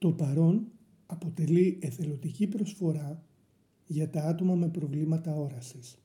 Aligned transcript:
Το 0.00 0.12
παρόν 0.12 0.66
αποτελεί 1.06 1.78
εθελοντική 1.82 2.46
προσφορά 2.46 3.24
για 3.86 4.10
τα 4.10 4.22
άτομα 4.24 4.54
με 4.54 4.68
προβλήματα 4.68 5.34
όρασης. 5.34 5.98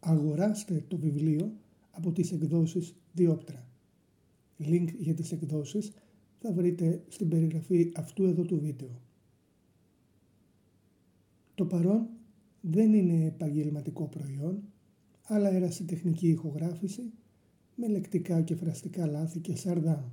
Αγοράστε 0.00 0.84
το 0.88 0.96
βιβλίο 0.96 1.52
από 1.90 2.12
τις 2.12 2.32
εκδόσεις 2.32 2.94
Διόπτρα. 3.12 3.66
Link 4.58 4.86
για 4.98 5.14
τις 5.14 5.32
εκδόσεις 5.32 5.92
θα 6.38 6.52
βρείτε 6.52 7.04
στην 7.08 7.28
περιγραφή 7.28 7.92
αυτού 7.96 8.24
εδώ 8.24 8.44
του 8.44 8.60
βίντεο. 8.60 9.00
Το 11.54 11.66
παρόν 11.66 12.08
δεν 12.60 12.94
είναι 12.94 13.24
επαγγελματικό 13.24 14.08
προϊόν, 14.08 14.62
αλλά 15.22 15.50
ερασιτεχνική 15.50 16.28
ηχογράφηση 16.28 17.12
με 17.80 17.88
λεκτικά 17.88 18.40
και 18.42 18.54
φραστικά 18.54 19.06
λάθη 19.06 19.38
και 19.38 19.56
σαρδάμ. 19.56 20.04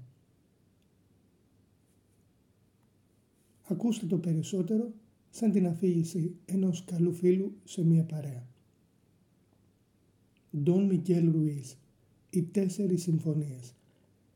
Ακούστε 3.64 4.06
το 4.06 4.18
περισσότερο 4.18 4.92
σαν 5.30 5.52
την 5.52 5.68
αφήγηση 5.68 6.36
ενός 6.46 6.84
καλού 6.84 7.14
φίλου 7.14 7.58
σε 7.64 7.84
μία 7.84 8.04
παρέα. 8.04 8.48
Ντόν 10.58 10.86
Μικέλ 10.86 11.32
Ρουίζ 11.32 11.72
«Οι 12.30 12.44
τέσσερις 12.44 13.02
συμφωνίες» 13.02 13.76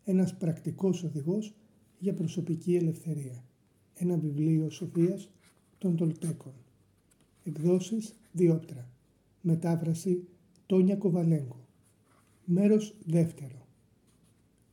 ένας 0.03 0.37
πρακτικός 0.37 1.03
οδηγός 1.03 1.53
για 1.99 2.13
προσωπική 2.13 2.75
ελευθερία. 2.75 3.43
Ένα 3.93 4.17
βιβλίο 4.17 4.69
σοφίας 4.69 5.31
των 5.77 5.95
Τολτέκων. 5.95 6.53
Εκδόσεις 7.43 8.15
Διόπτρα. 8.31 8.89
Μετάφραση 9.41 10.27
Τόνια 10.65 10.95
Κοβαλέγκο. 10.95 11.60
Μέρος 12.53 12.95
δεύτερο. 13.05 13.67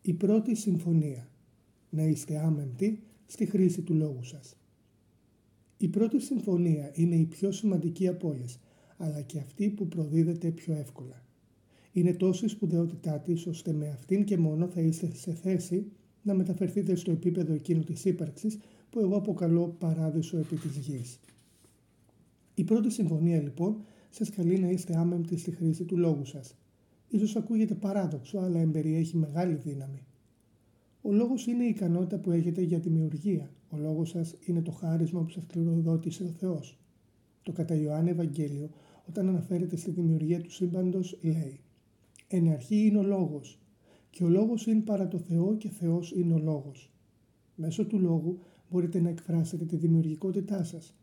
Η 0.02 0.12
πρώτη 0.12 0.54
συμφωνία. 0.54 1.30
Να 1.90 2.02
είστε 2.02 2.38
άμεμπτοι 2.38 3.02
στη 3.26 3.46
χρήση 3.46 3.82
του 3.82 3.94
λόγου 3.94 4.24
σας. 4.24 4.56
Η 5.76 5.88
πρώτη 5.88 6.20
συμφωνία 6.20 6.90
είναι 6.94 7.14
η 7.14 7.24
πιο 7.24 7.52
σημαντική 7.52 8.08
από 8.08 8.28
όλες, 8.28 8.58
αλλά 8.96 9.20
και 9.20 9.38
αυτή 9.38 9.68
που 9.68 9.88
προδίδεται 9.88 10.50
πιο 10.50 10.74
εύκολα. 10.74 11.24
Είναι 11.92 12.12
τόσο 12.12 12.44
η 12.44 12.48
σπουδαιότητά 12.48 13.20
της, 13.20 13.46
ώστε 13.46 13.72
με 13.72 13.88
αυτήν 13.88 14.24
και 14.24 14.38
μόνο 14.38 14.68
θα 14.68 14.80
είστε 14.80 15.10
σε 15.14 15.32
θέση 15.32 15.86
να 16.22 16.34
μεταφερθείτε 16.34 16.94
στο 16.94 17.10
επίπεδο 17.10 17.52
εκείνο 17.52 17.82
της 17.82 18.04
ύπαρξης 18.04 18.58
που 18.90 19.00
εγώ 19.00 19.16
αποκαλώ 19.16 19.76
παράδεισο 19.78 20.38
επί 20.38 20.56
της 20.56 20.76
γης. 20.76 21.18
Η 22.54 22.64
πρώτη 22.64 22.90
συμφωνία 22.90 23.42
λοιπόν 23.42 23.80
σας 24.10 24.30
καλεί 24.30 24.58
να 24.58 24.68
είστε 24.68 24.96
άμεμπτοι 24.96 25.36
στη 25.36 25.50
χρήση 25.50 25.84
του 25.84 25.96
λόγου 25.96 26.24
σας. 26.24 26.56
Ίσως 27.08 27.36
ακούγεται 27.36 27.74
παράδοξο, 27.74 28.38
αλλά 28.38 28.58
εμπεριέχει 28.58 29.16
μεγάλη 29.16 29.54
δύναμη. 29.54 30.06
Ο 31.02 31.12
λόγος 31.12 31.46
είναι 31.46 31.64
η 31.64 31.68
ικανότητα 31.68 32.18
που 32.18 32.30
έχετε 32.30 32.62
για 32.62 32.78
δημιουργία. 32.78 33.50
Ο 33.70 33.76
λόγος 33.76 34.08
σας 34.08 34.36
είναι 34.44 34.62
το 34.62 34.70
χάρισμα 34.70 35.22
που 35.22 35.30
σας 35.30 35.44
κληροδότησε 35.46 36.24
ο 36.24 36.30
Θεός. 36.38 36.78
Το 37.42 37.52
κατά 37.52 37.74
Ιωάννη 37.74 38.10
Ευαγγέλιο, 38.10 38.70
όταν 39.08 39.28
αναφέρεται 39.28 39.76
στη 39.76 39.90
δημιουργία 39.90 40.40
του 40.40 40.50
σύμπαντος, 40.50 41.18
λέει 41.22 41.60
«Εν 42.28 42.48
αρχή 42.48 42.86
είναι 42.86 42.98
ο 42.98 43.02
λόγος 43.02 43.58
και 44.10 44.24
ο 44.24 44.28
λόγος 44.28 44.66
είναι 44.66 44.80
παρά 44.80 45.08
το 45.08 45.18
Θεό 45.18 45.56
και 45.56 45.68
Θεός 45.68 46.12
είναι 46.12 46.34
ο 46.34 46.38
λόγος». 46.38 46.92
Μέσω 47.54 47.86
του 47.86 47.98
λόγου 47.98 48.38
μπορείτε 48.70 49.00
να 49.00 49.08
εκφράσετε 49.08 49.64
τη 49.64 49.76
δημιουργικότητά 49.76 50.64
σας. 50.64 50.94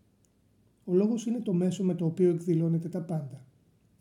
Ο 0.83 0.93
λόγος 0.93 1.25
είναι 1.25 1.39
το 1.39 1.53
μέσο 1.53 1.83
με 1.83 1.95
το 1.95 2.05
οποίο 2.05 2.29
εκδηλώνετε 2.29 2.89
τα 2.89 3.01
πάντα. 3.01 3.45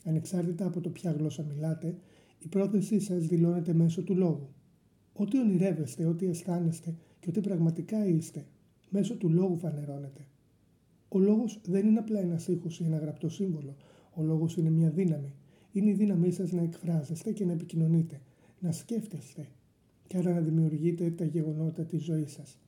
Ανεξάρτητα 0.04 0.66
από 0.66 0.80
το 0.80 0.90
ποια 0.90 1.10
γλώσσα 1.10 1.42
μιλάτε, 1.42 1.96
η 2.38 2.48
πρόθεσή 2.48 3.00
σας 3.00 3.26
δηλώνεται 3.26 3.72
μέσω 3.72 4.02
του 4.02 4.16
λόγου. 4.16 4.48
Ό,τι 5.12 5.38
ονειρεύεστε, 5.38 6.06
ό,τι 6.06 6.26
αισθάνεστε 6.26 6.94
και 7.20 7.28
ό,τι 7.28 7.40
πραγματικά 7.40 8.06
είστε, 8.06 8.46
μέσω 8.90 9.16
του 9.16 9.30
λόγου 9.30 9.56
φανερώνεται. 9.56 10.26
Ο 11.08 11.18
λόγος 11.18 11.60
δεν 11.64 11.86
είναι 11.86 11.98
απλά 11.98 12.20
ένας 12.20 12.48
ήχος 12.48 12.80
ή 12.80 12.84
ένα 12.84 12.96
γραπτό 12.96 13.28
σύμβολο. 13.28 13.76
Ο 14.14 14.22
λόγος 14.22 14.56
είναι 14.56 14.70
μια 14.70 14.90
δύναμη. 14.90 15.34
Είναι 15.72 15.90
η 15.90 15.94
δύναμή 15.94 16.30
σας 16.30 16.52
να 16.52 16.62
εκφράζεστε 16.62 17.32
και 17.32 17.44
να 17.44 17.52
επικοινωνείτε, 17.52 18.20
να 18.60 18.72
σκέφτεστε 18.72 19.48
και 20.06 20.16
άρα 20.16 20.32
να 20.32 20.40
δημιουργείτε 20.40 21.10
τα 21.10 21.24
γεγονότα 21.24 21.84
της 21.84 22.04
ζωής 22.04 22.32
σας. 22.32 22.58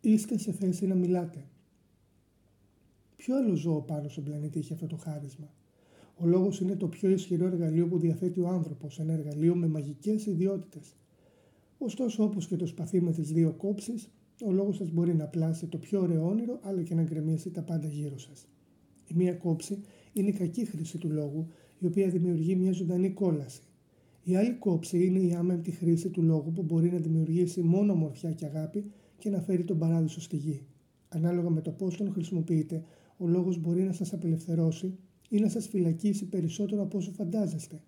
Είστε 0.00 0.38
σε 0.38 0.52
θέση 0.52 0.86
να 0.86 0.94
μιλάτε. 0.94 1.44
Ποιο 3.16 3.36
άλλο 3.36 3.54
ζώο 3.54 3.80
πάνω 3.80 4.08
στον 4.08 4.24
πλανήτη 4.24 4.58
έχει 4.58 4.72
αυτό 4.72 4.86
το 4.86 4.96
χάρισμα; 4.96 5.52
Ο 6.20 6.26
λόγος 6.26 6.60
είναι 6.60 6.76
το 6.76 6.88
πιο 6.88 7.10
ισχυρό 7.10 7.46
εργαλείο 7.46 7.88
που 7.88 7.98
διαθέτει 7.98 8.40
ο 8.40 8.48
άνθρωπος, 8.48 8.98
ένα 8.98 9.12
εργαλείο 9.12 9.54
με 9.54 9.66
μαγικές 9.66 10.26
ιδιότητες. 10.26 10.96
Ωστόσο, 11.78 12.24
όπως 12.24 12.46
και 12.46 12.56
το 12.56 12.66
σπαθί 12.66 13.00
με 13.00 13.12
τις 13.12 13.32
δύο 13.32 13.52
κόψεις, 13.52 14.10
ο 14.46 14.52
λόγος 14.52 14.76
σας 14.76 14.90
μπορεί 14.90 15.14
να 15.14 15.24
πλάσει 15.26 15.66
το 15.66 15.78
πιο 15.78 16.00
ωραίο 16.00 16.28
όνειρο, 16.28 16.58
αλλά 16.62 16.82
και 16.82 16.94
να 16.94 17.02
γκρεμίσει 17.02 17.50
τα 17.50 17.62
πάντα 17.62 17.88
γύρω 17.88 18.18
σας. 18.18 18.48
Η 19.06 19.14
μία 19.14 19.32
κόψη 19.32 19.80
είναι 20.12 20.28
η 20.28 20.32
κακή 20.32 20.64
χρήση 20.64 20.98
του 20.98 21.10
λόγου, 21.10 21.46
η 21.78 21.86
οποία 21.86 22.08
δημιουργεί 22.08 22.56
μια 22.56 22.72
ζωντανή 22.72 23.10
κόλαση. 23.10 23.62
Η 24.22 24.36
άλλη 24.36 24.54
κόψη 24.54 25.06
είναι 25.06 25.18
η 25.18 25.34
άμεμπτη 25.34 25.70
χρήση 25.70 26.10
του 26.10 26.22
λόγου 26.22 26.52
που 26.52 26.62
μπορεί 26.62 26.90
να 26.90 26.98
δημιουργήσει 26.98 27.62
μόνο 27.62 27.92
ομορφιά 27.92 28.32
και 28.32 28.46
αγάπη 28.46 28.90
και 29.18 29.30
να 29.30 29.40
φέρει 29.40 29.64
τον 29.64 29.78
παράδεισο 29.78 30.20
στη 30.20 30.36
γη. 30.36 30.62
Ανάλογα 31.08 31.50
με 31.50 31.60
το 31.60 31.70
πώς 31.70 31.96
τον 31.96 32.12
χρησιμοποιείτε, 32.12 32.82
ο 33.16 33.26
λόγος 33.26 33.58
μπορεί 33.60 33.82
να 33.82 33.92
σας 33.92 34.12
απελευθερώσει 34.12 34.98
ή 35.28 35.38
να 35.38 35.48
σας 35.48 35.68
φυλακίσει 35.68 36.24
περισσότερο 36.24 36.82
από 36.82 36.98
όσο 36.98 37.10
φαντάζεστε. 37.10 37.82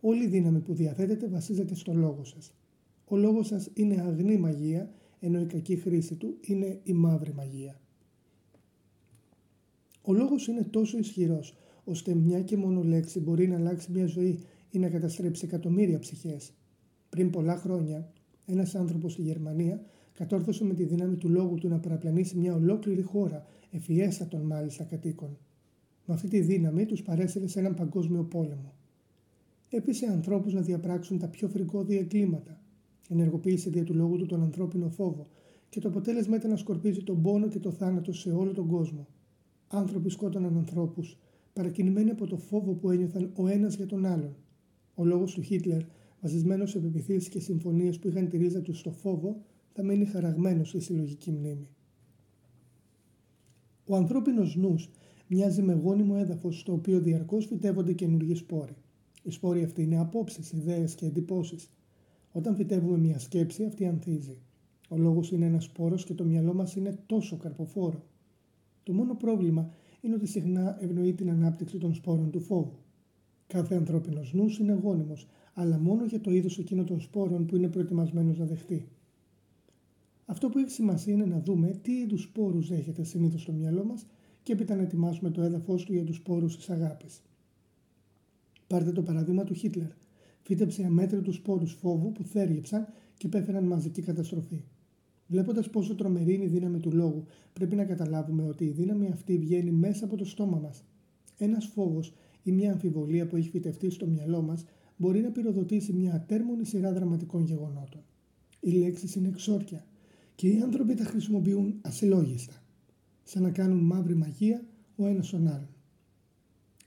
Όλη 0.00 0.24
η 0.24 0.28
δύναμη 0.28 0.60
που 0.60 0.74
διαθέτετε 0.74 1.28
βασίζεται 1.28 1.74
στο 1.74 1.94
λόγο 1.94 2.24
σας. 2.24 2.52
Ο 3.04 3.16
λόγος 3.16 3.46
σας 3.46 3.70
είναι 3.74 4.00
αγνή 4.00 4.36
μαγεία, 4.36 4.90
ενώ 5.20 5.40
η 5.40 5.46
κακή 5.46 5.76
χρήση 5.76 6.14
του 6.14 6.36
είναι 6.40 6.80
η 6.82 6.92
μαύρη 6.92 7.32
μαγεία. 7.32 7.80
Ο 10.02 10.12
λόγος 10.12 10.46
είναι 10.46 10.62
τόσο 10.62 10.98
ισχυρός, 10.98 11.56
ώστε 11.84 12.14
μια 12.14 12.42
και 12.42 12.56
μόνο 12.56 12.82
λέξη 12.82 13.20
μπορεί 13.20 13.48
να 13.48 13.56
αλλάξει 13.56 13.92
μια 13.92 14.06
ζωή 14.06 14.38
ή 14.70 14.78
να 14.78 14.88
καταστρέψει 14.88 15.44
εκατομμύρια 15.44 15.98
ψυχές. 15.98 16.52
Πριν 17.08 17.30
πολλά 17.30 17.56
χρόνια, 17.56 18.12
ένας 18.46 18.74
άνθρωπος 18.74 19.12
στη 19.12 19.22
Γερμανία 19.22 19.82
κατόρθωσε 20.12 20.64
με 20.64 20.74
τη 20.74 20.84
δύναμη 20.84 21.16
του 21.16 21.28
λόγου 21.28 21.54
του 21.54 21.68
να 21.68 21.78
παραπλανήσει 21.78 22.36
μια 22.38 22.54
ολόκληρη 22.54 23.02
χώρα, 23.02 23.46
εφιέστατων 23.70 24.40
μάλιστα 24.40 24.84
κατοίκων. 24.84 25.38
Με 26.10 26.16
αυτή 26.16 26.28
τη 26.28 26.40
δύναμη 26.40 26.86
τους 26.86 27.02
παρέσυρε 27.02 27.46
σε 27.46 27.58
έναν 27.58 27.74
παγκόσμιο 27.74 28.22
πόλεμο. 28.24 28.74
Έπεισε 29.68 30.06
ανθρώπους 30.06 30.52
να 30.52 30.60
διαπράξουν 30.60 31.18
τα 31.18 31.28
πιο 31.28 31.48
φρικόδια 31.48 31.98
εγκλήματα. 31.98 32.60
Ενεργοποίησε 33.08 33.70
δια 33.70 33.84
του 33.84 33.94
λόγου 33.94 34.16
του 34.16 34.26
τον 34.26 34.42
ανθρώπινο 34.42 34.88
φόβο 34.88 35.26
και 35.68 35.80
το 35.80 35.88
αποτέλεσμα 35.88 36.36
ήταν 36.36 36.50
να 36.50 36.56
σκορπίζει 36.56 37.02
τον 37.02 37.22
πόνο 37.22 37.48
και 37.48 37.58
το 37.58 37.70
θάνατο 37.70 38.12
σε 38.12 38.32
όλο 38.32 38.52
τον 38.52 38.66
κόσμο. 38.66 39.06
Άνθρωποι 39.68 40.10
σκότωναν 40.10 40.56
ανθρώπους, 40.56 41.18
παρακινημένοι 41.52 42.10
από 42.10 42.26
το 42.26 42.36
φόβο 42.36 42.72
που 42.72 42.90
ένιωθαν 42.90 43.30
ο 43.34 43.46
ένας 43.46 43.74
για 43.74 43.86
τον 43.86 44.06
άλλον. 44.06 44.36
Ο 44.94 45.04
λόγος 45.04 45.34
του 45.34 45.42
Χίτλερ, 45.42 45.82
βασισμένος 46.20 46.70
σε 46.70 46.78
πεπιθήσεις 46.78 47.28
και 47.28 47.40
συμφωνίες 47.40 47.98
που 47.98 48.08
είχαν 48.08 48.28
τη 48.28 48.36
ρίζα 48.36 48.60
τους 48.60 48.78
στο 48.78 48.90
φόβο, 48.90 49.42
θα 49.72 49.82
μείνει 49.82 50.04
χαραγμένος 50.04 50.68
στη 50.68 50.80
συλλογική 50.80 51.30
μνήμη. 51.30 51.68
Ο 53.86 53.96
ανθρώπινος 53.96 54.56
νους 54.56 54.90
μοιάζει 55.32 55.62
με 55.62 55.72
γόνιμο 55.72 56.14
έδαφος 56.18 56.60
στο 56.60 56.72
οποίο 56.72 57.00
διαρκώς 57.00 57.46
φυτεύονται 57.46 57.92
καινούργιοι 57.92 58.34
σπόροι. 58.34 58.74
Οι 59.22 59.30
σπόροι 59.30 59.62
αυτοί 59.62 59.82
είναι 59.82 59.98
απόψεις, 59.98 60.52
ιδέες 60.52 60.94
και 60.94 61.06
εντυπώσεις. 61.06 61.70
Όταν 62.32 62.54
φυτεύουμε 62.54 62.98
μια 62.98 63.18
σκέψη, 63.18 63.64
αυτή 63.64 63.86
ανθίζει. 63.86 64.38
Ο 64.88 64.96
λόγος 64.96 65.30
είναι 65.30 65.46
ένας 65.46 65.64
σπόρος 65.64 66.04
και 66.04 66.14
το 66.14 66.24
μυαλό 66.24 66.54
μας 66.54 66.76
είναι 66.76 66.98
τόσο 67.06 67.36
καρποφόρο. 67.36 68.04
Το 68.82 68.92
μόνο 68.92 69.14
πρόβλημα 69.14 69.70
είναι 70.00 70.14
ότι 70.14 70.26
συχνά 70.26 70.78
ευνοεί 70.80 71.12
την 71.12 71.30
ανάπτυξη 71.30 71.78
των 71.78 71.94
σπόρων 71.94 72.30
του 72.30 72.40
φόβου. 72.40 72.78
Κάθε 73.46 73.74
ανθρώπινος 73.74 74.32
νους 74.32 74.58
είναι 74.58 74.72
γόνιμος, 74.72 75.28
αλλά 75.54 75.78
μόνο 75.78 76.04
για 76.04 76.20
το 76.20 76.30
είδος 76.30 76.58
εκείνων 76.58 76.86
των 76.86 77.00
σπόρων 77.00 77.46
που 77.46 77.56
είναι 77.56 77.68
προετοιμασμένος 77.68 78.38
να 78.38 78.44
δεχτεί. 78.44 78.88
Αυτό 80.26 80.48
που 80.48 80.58
έχει 80.58 80.70
σημασία 80.70 81.14
είναι 81.14 81.26
να 81.26 81.40
δούμε 81.40 81.78
τι 81.82 81.92
είδους 81.92 82.22
σπόρους 82.22 82.70
έχετε 82.70 83.02
συνήθως 83.02 83.42
στο 83.42 83.52
μυαλό 83.52 83.84
μας 83.84 84.06
και 84.42 84.52
έπειτα 84.52 84.74
να 84.74 84.82
ετοιμάσουμε 84.82 85.30
το 85.30 85.42
έδαφος 85.42 85.84
του 85.84 85.92
για 85.92 86.04
τους 86.04 86.16
σπόρους 86.16 86.56
της 86.56 86.70
αγάπης. 86.70 87.22
Πάρτε 88.66 88.92
το 88.92 89.02
παράδειγμα 89.02 89.44
του 89.44 89.54
Χίτλερ. 89.54 89.90
Φύτεψε 90.42 90.84
αμέτρητους 90.84 91.34
σπόρους 91.34 91.72
φόβου 91.72 92.12
που 92.12 92.24
θέριεψαν 92.24 92.86
και 93.16 93.28
πέθαναν 93.28 93.64
μαζική 93.64 94.02
καταστροφή. 94.02 94.64
Βλέποντας 95.26 95.70
πόσο 95.70 95.94
τρομερή 95.94 96.34
είναι 96.34 96.44
η 96.44 96.48
δύναμη 96.48 96.78
του 96.80 96.92
λόγου, 96.92 97.24
πρέπει 97.52 97.76
να 97.76 97.84
καταλάβουμε 97.84 98.42
ότι 98.42 98.64
η 98.64 98.70
δύναμη 98.70 99.10
αυτή 99.10 99.38
βγαίνει 99.38 99.70
μέσα 99.70 100.04
από 100.04 100.16
το 100.16 100.24
στόμα 100.24 100.58
μας. 100.58 100.84
Ένας 101.38 101.66
φόβος 101.66 102.12
ή 102.42 102.52
μια 102.52 102.72
αμφιβολία 102.72 103.26
που 103.26 103.36
έχει 103.36 103.50
φυτευτεί 103.50 103.90
στο 103.90 104.06
μυαλό 104.06 104.42
μας 104.42 104.64
μπορεί 104.96 105.20
να 105.20 105.30
πυροδοτήσει 105.30 105.92
μια 105.92 106.14
ατέρμονη 106.14 106.64
σειρά 106.64 106.92
δραματικών 106.92 107.44
γεγονότων. 107.44 108.02
Οι 108.60 108.70
λέξεις 108.70 109.14
είναι 109.14 109.28
εξόρκια 109.28 109.84
και 110.34 110.48
οι 110.48 110.60
άνθρωποι 110.60 110.94
τα 110.94 111.04
χρησιμοποιούν 111.04 111.78
ασυλλόγιστα, 111.80 112.62
σαν 113.30 113.42
να 113.42 113.50
κάνουν 113.50 113.78
μαύρη 113.78 114.14
μαγεία 114.14 114.64
ο 114.96 115.06
ένας 115.06 115.30
τον 115.30 115.46
άλλον. 115.46 115.68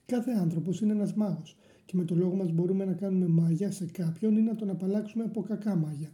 Κάθε 0.05 0.31
άνθρωπος 0.31 0.81
είναι 0.81 0.91
ένας 0.91 1.13
μάγος 1.13 1.55
και 1.85 1.97
με 1.97 2.05
το 2.05 2.15
λόγο 2.15 2.35
μας 2.35 2.51
μπορούμε 2.51 2.85
να 2.85 2.93
κάνουμε 2.93 3.27
μάγια 3.27 3.71
σε 3.71 3.85
κάποιον 3.85 4.37
ή 4.37 4.41
να 4.41 4.55
τον 4.55 4.69
απαλλάξουμε 4.69 5.23
από 5.23 5.41
κακά 5.41 5.75
μάγια. 5.75 6.11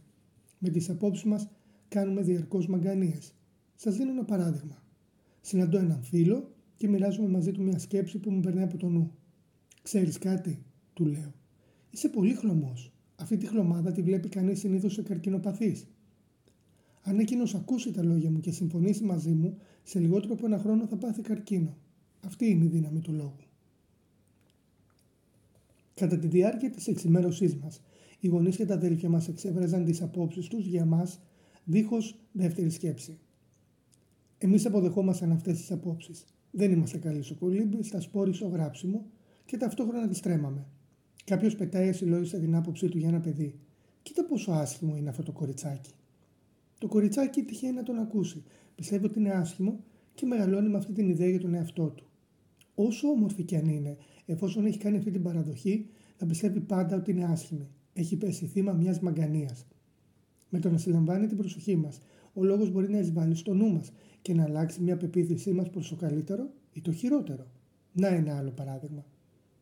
Με 0.58 0.68
τις 0.68 0.90
απόψεις 0.90 1.24
μας 1.24 1.48
κάνουμε 1.88 2.22
διαρκώς 2.22 2.66
μαγκανίες. 2.66 3.34
Σας 3.74 3.96
δίνω 3.96 4.10
ένα 4.10 4.24
παράδειγμα. 4.24 4.82
Συναντώ 5.40 5.78
έναν 5.78 6.02
φίλο 6.02 6.54
και 6.76 6.88
μοιράζομαι 6.88 7.28
μαζί 7.28 7.52
του 7.52 7.62
μια 7.62 7.78
σκέψη 7.78 8.18
που 8.18 8.30
μου 8.30 8.40
περνάει 8.40 8.64
από 8.64 8.76
το 8.76 8.88
νου. 8.88 9.14
Ξέρεις 9.82 10.18
κάτι, 10.18 10.62
του 10.92 11.06
λέω. 11.06 11.34
Είσαι 11.90 12.08
πολύ 12.08 12.34
χλωμός. 12.34 12.92
Αυτή 13.16 13.36
τη 13.36 13.46
χλωμάδα 13.46 13.92
τη 13.92 14.02
βλέπει 14.02 14.28
κανείς 14.28 14.58
συνήθως 14.58 14.92
σε 14.92 15.02
καρκινοπαθείς. 15.02 15.86
Αν 17.10 17.18
εκείνος 17.18 17.54
ακούσει 17.54 17.90
τα 17.90 18.02
λόγια 18.02 18.30
μου 18.30 18.40
και 18.40 18.50
συμφωνήσει 18.50 19.04
μαζί 19.04 19.30
μου, 19.30 19.58
σε 19.82 19.98
λιγότερο 19.98 20.34
από 20.34 20.46
ένα 20.46 20.58
χρόνο 20.58 20.86
θα 20.86 20.96
πάθει 20.96 21.22
καρκίνο. 21.22 21.76
Αυτή 22.20 22.50
είναι 22.50 22.64
η 22.64 22.68
δύναμη 22.68 23.00
του 23.00 23.12
λόγου. 23.12 23.36
Κατά 25.94 26.18
τη 26.18 26.26
διάρκεια 26.26 26.70
της 26.70 26.86
εξημέρωσής 26.86 27.54
μας, 27.54 27.80
οι 28.20 28.28
γονείς 28.28 28.56
και 28.56 28.66
τα 28.66 28.74
αδέλφια 28.74 29.08
μας 29.08 29.28
εξέφραζαν 29.28 29.84
τις 29.84 30.02
απόψεις 30.02 30.48
τους 30.48 30.66
για 30.66 30.84
μα, 30.84 31.10
δίχως 31.64 32.18
δεύτερη 32.32 32.70
σκέψη. 32.70 33.18
Εμείς 34.38 34.66
αποδεχόμασταν 34.66 35.32
αυτές 35.32 35.58
τις 35.58 35.70
απόψεις. 35.70 36.24
Δεν 36.50 36.72
είμαστε 36.72 36.98
καλοί 36.98 37.22
στο 37.22 37.34
κολύμπι, 37.34 37.82
στα 37.82 38.00
σπόρι 38.00 38.34
στο 38.34 38.46
γράψιμο 38.46 39.06
και 39.44 39.56
ταυτόχρονα 39.56 40.08
τις 40.08 40.20
τρέμαμε. 40.20 40.66
Κάποιος 41.24 41.56
πετάει 41.56 41.88
ασυλλόγιστα 41.88 42.38
την 42.38 42.54
άποψή 42.54 42.88
του 42.88 42.98
για 42.98 43.08
ένα 43.08 43.20
παιδί. 43.20 43.58
Κοίτα 44.02 44.24
πόσο 44.24 44.52
άσχημο 44.52 44.96
είναι 44.96 45.08
αυτό 45.08 45.22
το 45.22 45.32
κοριτσάκι. 45.32 45.90
Το 46.80 46.88
κοριτσάκι 46.88 47.42
τυχαίνει 47.42 47.74
να 47.74 47.82
τον 47.82 47.98
ακούσει. 47.98 48.42
Πιστεύει 48.74 49.04
ότι 49.04 49.18
είναι 49.18 49.30
άσχημο 49.30 49.84
και 50.14 50.26
μεγαλώνει 50.26 50.68
με 50.68 50.76
αυτή 50.76 50.92
την 50.92 51.08
ιδέα 51.08 51.28
για 51.28 51.40
τον 51.40 51.54
εαυτό 51.54 51.86
του. 51.88 52.04
Όσο 52.74 53.08
όμορφη 53.08 53.42
κι 53.42 53.56
αν 53.56 53.68
είναι, 53.68 53.96
εφόσον 54.26 54.66
έχει 54.66 54.78
κάνει 54.78 54.96
αυτή 54.96 55.10
την 55.10 55.22
παραδοχή, 55.22 55.86
θα 56.16 56.26
πιστεύει 56.26 56.60
πάντα 56.60 56.96
ότι 56.96 57.10
είναι 57.10 57.24
άσχημη. 57.24 57.68
Έχει 57.92 58.16
πέσει 58.16 58.46
θύμα 58.46 58.72
μιας 58.72 59.00
μαγκανίας. 59.00 59.66
Με 60.48 60.58
το 60.58 60.70
να 60.70 60.78
συλλαμβάνει 60.78 61.26
την 61.26 61.36
προσοχή 61.36 61.76
μας, 61.76 62.00
ο 62.32 62.44
λόγος 62.44 62.70
μπορεί 62.70 62.90
να 62.90 62.98
εισβάλλει 62.98 63.34
στο 63.34 63.54
νου 63.54 63.72
μας 63.72 63.92
και 64.22 64.34
να 64.34 64.42
αλλάξει 64.42 64.82
μια 64.82 64.96
πεποίθησή 64.96 65.52
μας 65.52 65.70
προς 65.70 65.88
το 65.88 65.96
καλύτερο 65.96 66.50
ή 66.72 66.80
το 66.80 66.92
χειρότερο. 66.92 67.46
Να 67.92 68.08
ένα 68.08 68.36
άλλο 68.36 68.50
παράδειγμα. 68.50 69.04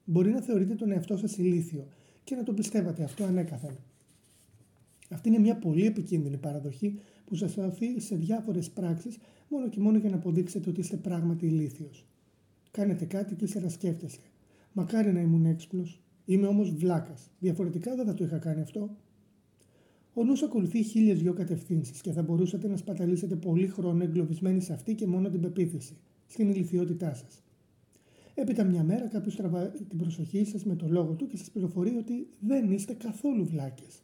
Μπορεί 0.05 0.31
να 0.31 0.41
θεωρείτε 0.41 0.75
τον 0.75 0.91
εαυτό 0.91 1.17
σας 1.17 1.37
ηλίθιο 1.37 1.87
και 2.25 2.35
να 2.35 2.43
το 2.43 2.53
πιστεύατε 2.53 3.03
αυτό 3.03 3.25
ανέκαθεν. 3.25 3.77
Αυτή 5.09 5.29
είναι 5.29 5.39
μια 5.39 5.57
πολύ 5.57 5.87
επικίνδυνη 5.87 6.37
παραδοχή 6.37 7.01
που 7.25 7.35
σας 7.35 7.57
οθεί 7.57 8.01
σε 8.01 8.17
διάφορες 8.17 8.71
πράξεις 8.71 9.19
μόνο 9.49 9.69
και 9.69 9.81
μόνο 9.81 9.99
για 9.99 10.11
να 10.11 10.17
αποδείξετε 10.17 10.71
ότι 10.71 10.81
είστε 10.81 10.97
πράγματι 10.97 11.47
ηλίθιος. 11.47 12.07
Κάνετε 12.71 13.05
κάτι 13.05 13.35
και 13.35 13.45
ύστερα 13.45 13.69
σκέφτεστε. 13.69 14.25
Μακάρι 14.73 15.13
να 15.13 15.21
ήμουν 15.21 15.45
έξυπνος. 15.45 16.01
Είμαι 16.25 16.47
όμως 16.47 16.71
βλάκας. 16.71 17.31
Διαφορετικά 17.39 17.95
δεν 17.95 18.07
θα 18.07 18.15
το 18.15 18.25
είχα 18.25 18.39
κάνει 18.39 18.61
αυτό. 18.61 18.97
Ο 20.15 20.25
νους 20.25 20.43
ακολουθεί 20.43 20.83
χίλιες 20.83 21.19
δυο 21.19 21.33
κατευθύνσεις 21.33 22.01
και 22.01 22.13
θα 22.13 22.23
μπορούσατε 22.23 22.69
να 22.69 22.77
σπαταλήσετε 22.77 23.37
πολύ 23.37 23.67
χρόνο 23.67 24.05
εγκλωβισμένοι 24.05 24.61
σε 24.61 24.73
αυτή 24.73 24.95
και 24.95 25.07
μόνο 25.07 25.29
την 25.29 25.41
πεποίθηση, 25.41 25.97
στην 26.27 26.49
ηλικιότητά 26.49 27.15
σας. 27.15 27.43
Έπειτα 28.35 28.65
μια 28.65 28.85
μέρα 28.85 29.07
κάποιος 29.07 29.37
τραβά 29.37 29.69
την 29.69 29.99
προσοχή 29.99 30.45
σας 30.45 30.65
με 30.65 30.77
το 30.77 30.87
λόγο 30.89 31.13
του 31.13 31.27
και 31.27 31.37
σας 31.37 31.51
πληροφορεί 31.51 31.97
ότι 31.97 32.29
δεν 32.41 32.71
είστε 32.71 32.93
καθόλου 32.93 33.45
βλάκες. 33.45 34.03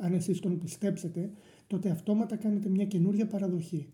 Αν 0.00 0.12
εσείς 0.12 0.40
τον 0.40 0.58
πιστέψετε, 0.58 1.30
τότε 1.66 1.90
αυτόματα 1.90 2.36
κάνετε 2.36 2.68
μια 2.68 2.84
καινούρια 2.84 3.26
παραδοχή. 3.26 3.88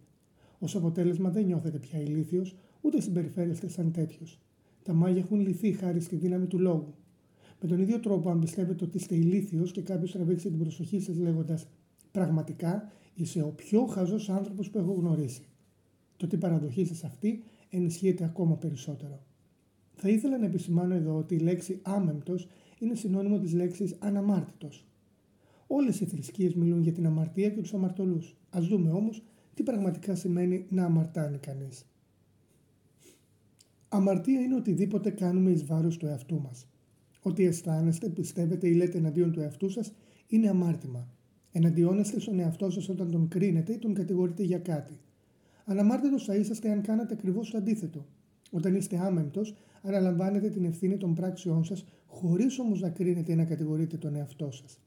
Ω 0.59 0.67
αποτέλεσμα 0.75 1.31
δεν 1.31 1.45
νιώθετε 1.45 1.79
πια 1.79 2.01
ηλίθιος, 2.01 2.57
ούτε 2.81 3.01
συμπεριφέρεστε 3.01 3.69
σαν 3.69 3.93
τέτοιος. 3.93 4.41
Τα 4.83 4.93
μάγια 4.93 5.21
έχουν 5.21 5.41
λυθεί 5.41 5.73
χάρη 5.73 6.01
στη 6.01 6.17
δύναμη 6.17 6.47
του 6.47 6.59
λόγου. 6.59 6.95
Με 7.61 7.69
τον 7.69 7.81
ίδιο 7.81 8.01
τρόπο, 8.01 8.31
αν 8.31 8.41
πιστεύετε 8.41 8.85
ότι 8.85 8.97
είστε 8.97 9.15
ηλίθιος 9.15 9.73
και 9.73 9.83
κάποιος 9.83 10.13
τραβήξει 10.13 10.49
την 10.49 10.59
προσοχή 10.59 11.01
σας 11.01 11.17
λέγοντας 11.17 11.67
Πραγματικά 12.17 12.89
είσαι 13.15 13.43
ο 13.43 13.49
πιο 13.49 13.87
χαζός 13.87 14.29
άνθρωπος 14.29 14.71
που 14.71 14.79
έχω 14.79 14.93
γνωρίσει. 14.93 15.43
Τότε 16.17 16.37
η 16.37 16.39
παραδοχή 16.39 16.85
σας 16.85 17.05
αυτή 17.05 17.43
ενισχύεται 17.71 18.25
ακόμα 18.25 18.57
περισσότερο. 18.57 19.23
Θα 19.95 20.09
ήθελα 20.09 20.39
να 20.39 20.45
επισημάνω 20.45 20.95
εδώ 20.95 21.17
ότι 21.17 21.35
η 21.35 21.39
λέξη 21.39 21.81
άμεμπτος 21.83 22.49
είναι 22.79 22.95
συνώνυμο 22.95 23.39
της 23.39 23.53
λέξης 23.53 23.97
αναμάρτητος. 23.99 24.87
Όλες 25.67 26.01
οι 26.01 26.05
θρησκείες 26.05 26.55
μιλούν 26.55 26.83
για 26.83 26.93
την 26.93 27.07
αμαρτία 27.07 27.51
και 27.51 27.61
τους 27.61 27.75
αμαρτωλούς. 27.75 28.37
Α 28.57 28.61
δούμε 28.61 28.91
όμως 28.91 29.23
τι 29.55 29.63
πραγματικά 29.63 30.15
σημαίνει 30.15 30.67
να 30.69 30.85
αμαρτάνει 30.85 31.39
κανείς. 31.39 31.87
Αμαρτία 33.89 34.41
είναι 34.41 34.55
οτιδήποτε 34.55 35.11
κάνουμε 35.11 35.51
εις 35.51 35.65
βάρος 35.65 35.97
του 35.97 36.07
εαυτού 36.07 36.41
μας. 36.41 36.69
Ό,τι 37.23 37.45
αισθάνεστε, 37.45 38.09
πιστεύετε 38.09 38.69
ή 38.69 38.75
λέτε 38.75 38.99
εναντίον 38.99 39.33
του 39.33 39.41
εαυτού 39.41 39.69
σας 39.69 39.93
είναι 40.27 40.49
αμάρτημα. 40.49 41.09
Εναντιώνεστε 41.53 42.21
στον 42.21 42.39
εαυτό 42.39 42.71
σας 42.71 42.89
όταν 42.89 43.11
τον 43.11 43.29
κρίνετε 43.29 43.73
ή 43.73 43.79
τον 43.79 43.95
κατηγορείτε 43.95 44.43
για 44.43 44.59
κάτι. 44.59 44.99
Αναμάρτητος 45.65 46.25
θα 46.25 46.35
είσαστε 46.35 46.71
αν 46.71 46.83
κάνατε 46.83 47.15
ακριβώς 47.15 47.51
το 47.51 47.59
αντίθετο. 47.59 48.07
Όταν 48.51 48.75
είστε 48.75 48.99
άμεμπτος, 48.99 49.55
αναλαμβάνετε 49.83 50.49
την 50.49 50.65
ευθύνη 50.65 50.97
των 50.97 51.15
πράξεών 51.15 51.65
σας 51.65 51.85
χωρίς 52.07 52.59
όμως 52.59 52.81
να 52.81 52.91
κρίνετε 52.91 53.33
ή 53.33 53.35
να 53.35 53.45
κατηγορείτε 53.45 53.97
τον 53.97 54.15
εαυτό 54.15 54.51
σας. 54.51 54.81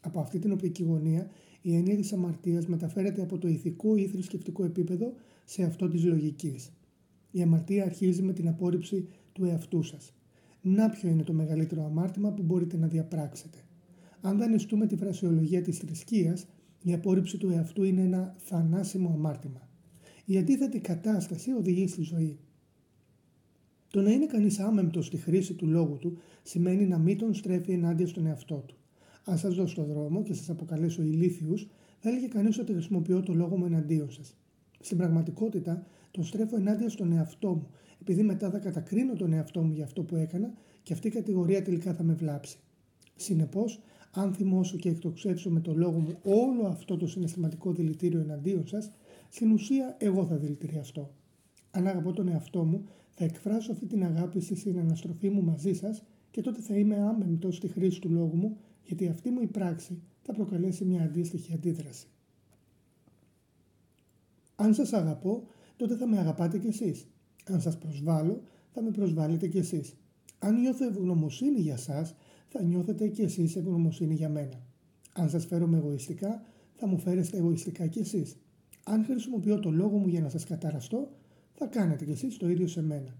Από 0.00 0.20
αυτή 0.20 0.38
την 0.38 0.52
οπτική 0.52 0.82
γωνία, 0.82 1.30
η 1.62 1.74
έννοια 1.74 1.96
της 1.96 2.12
αμαρτίας 2.12 2.66
μεταφέρεται 2.66 3.22
από 3.22 3.38
το 3.38 3.48
ηθικό 3.48 3.96
ή 3.96 4.06
θρησκευτικό 4.06 4.64
επίπεδο 4.64 5.12
σε 5.44 5.62
αυτό 5.62 5.88
της 5.88 6.04
λογικής. 6.04 6.72
Η 7.30 7.42
αμαρτία 7.42 7.84
αρχίζει 7.84 8.22
με 8.22 8.32
την 8.32 8.48
απόρριψη 8.48 9.08
του 9.32 9.44
εαυτού 9.44 9.82
σας. 9.82 10.14
Να 10.60 10.90
ποιο 10.90 11.08
είναι 11.08 11.22
το 11.22 11.32
μεγαλύτερο 11.32 11.84
αμάρτημα 11.84 12.32
που 12.32 12.42
μπορείτε 12.42 12.76
να 12.76 12.86
διαπράξετε. 12.86 13.58
Αν 14.20 14.38
δανειστούμε 14.38 14.86
τη 14.86 14.96
φρασιολογία 14.96 15.62
της 15.62 15.78
θρησκείας, 15.78 16.46
η 16.82 16.92
απόρριψη 16.92 17.36
του 17.38 17.50
εαυτού 17.50 17.82
είναι 17.82 18.02
ένα 18.02 18.34
θανάσιμο 18.38 19.08
αμάρτημα. 19.08 19.68
Η 20.24 20.38
αντίθετη 20.38 20.78
κατάσταση 20.78 21.52
οδηγεί 21.52 21.86
στη 21.86 22.02
ζωή. 22.02 22.38
Το 23.90 24.02
να 24.02 24.10
είναι 24.10 24.26
κανείς 24.26 24.58
άμεμπτος 24.58 25.06
στη 25.06 25.16
χρήση 25.16 25.54
του 25.54 25.66
λόγου 25.66 25.96
του 25.96 26.18
σημαίνει 26.42 26.86
να 26.86 26.98
μην 26.98 27.18
τον 27.18 27.34
στρέφει 27.34 27.72
ενάντια 27.72 28.06
στον 28.06 28.26
εαυτό 28.26 28.64
του. 28.66 28.76
Αν 29.28 29.38
σας 29.38 29.54
δώσω 29.54 29.74
το 29.74 29.84
δρόμο 29.84 30.22
και 30.22 30.34
σας 30.34 30.50
αποκαλέσω 30.50 31.02
ηλίθιους, 31.02 31.66
θα 31.98 32.08
έλεγε 32.08 32.26
κανείς 32.26 32.58
ότι 32.58 32.72
χρησιμοποιώ 32.72 33.22
το 33.22 33.34
λόγο 33.34 33.56
μου 33.56 33.64
εναντίον 33.64 34.10
σας. 34.10 34.36
Στην 34.80 34.96
πραγματικότητα, 34.96 35.86
τον 36.10 36.24
στρέφω 36.24 36.56
ενάντια 36.56 36.88
στον 36.88 37.12
εαυτό 37.12 37.48
μου, 37.48 37.70
επειδή 38.00 38.22
μετά 38.22 38.50
θα 38.50 38.58
κατακρίνω 38.58 39.14
τον 39.14 39.32
εαυτό 39.32 39.62
μου 39.62 39.72
για 39.72 39.84
αυτό 39.84 40.02
που 40.02 40.16
έκανα 40.16 40.52
και 40.82 40.92
αυτή 40.92 41.06
η 41.06 41.10
κατηγορία 41.10 41.62
τελικά 41.62 41.94
θα 41.94 42.02
με 42.02 42.14
βλάψει. 42.14 42.58
Συνεπώς, 43.16 43.80
αν 44.10 44.34
θυμώσω 44.34 44.76
και 44.76 44.88
εκτοξεύσω 44.88 45.50
με 45.50 45.60
το 45.60 45.74
λόγο 45.74 45.98
μου 45.98 46.18
όλο 46.22 46.66
αυτό 46.66 46.96
το 46.96 47.06
συναισθηματικό 47.06 47.72
δηλητήριο 47.72 48.20
εναντίον 48.20 48.66
σας, 48.66 48.90
στην 49.28 49.52
ουσία 49.52 49.96
εγώ 49.98 50.26
θα 50.26 50.36
δηλητηριαστώ. 50.36 51.14
Αν 51.70 51.86
αγαπώ 51.86 52.12
τον 52.12 52.28
εαυτό 52.28 52.64
μου, 52.64 52.84
θα 53.10 53.24
εκφράσω 53.24 53.72
αυτή 53.72 53.86
την 53.86 54.04
αγάπη 54.04 54.40
στη 54.40 54.54
συναναστροφή 54.54 55.28
μου 55.28 55.42
μαζί 55.42 55.72
σας 55.72 56.02
και 56.30 56.40
τότε 56.40 56.60
θα 56.60 56.74
είμαι 56.74 56.96
άμεμπτος 56.96 57.56
στη 57.56 57.68
χρήση 57.68 58.00
του 58.00 58.10
λόγου 58.10 58.36
μου 58.36 58.56
γιατί 58.86 59.08
αυτή 59.08 59.30
μου 59.30 59.40
η 59.42 59.46
πράξη 59.46 60.02
θα 60.22 60.32
προκαλέσει 60.32 60.84
μια 60.84 61.02
αντίστοιχη 61.02 61.52
αντίδραση. 61.52 62.06
Αν 64.56 64.74
σας 64.74 64.92
αγαπώ, 64.92 65.46
τότε 65.76 65.96
θα 65.96 66.06
με 66.06 66.18
αγαπάτε 66.18 66.58
κι 66.58 66.66
εσείς. 66.66 67.08
Αν 67.44 67.60
σας 67.60 67.78
προσβάλλω, 67.78 68.42
θα 68.72 68.82
με 68.82 68.90
προσβάλλετε 68.90 69.48
κι 69.48 69.58
εσείς. 69.58 69.96
Αν 70.38 70.60
νιώθω 70.60 70.84
ευγνωμοσύνη 70.84 71.60
για 71.60 71.76
σας, 71.76 72.14
θα 72.48 72.62
νιώθετε 72.62 73.08
κι 73.08 73.22
εσείς 73.22 73.56
ευγνωμοσύνη 73.56 74.14
για 74.14 74.28
μένα. 74.28 74.62
Αν 75.12 75.28
σας 75.28 75.46
φέρομαι 75.46 75.76
εγωιστικά, 75.76 76.42
θα 76.74 76.86
μου 76.86 76.98
φέρεστε 76.98 77.36
εγωιστικά 77.36 77.86
κι 77.86 77.98
εσείς. 77.98 78.36
Αν 78.84 79.04
χρησιμοποιώ 79.04 79.58
το 79.58 79.70
λόγο 79.70 79.98
μου 79.98 80.08
για 80.08 80.20
να 80.20 80.28
σας 80.28 80.44
καταραστώ, 80.44 81.10
θα 81.52 81.66
κάνετε 81.66 82.04
κι 82.04 82.10
εσείς 82.10 82.36
το 82.36 82.48
ίδιο 82.48 82.66
σε 82.66 82.82
μένα. 82.82 83.16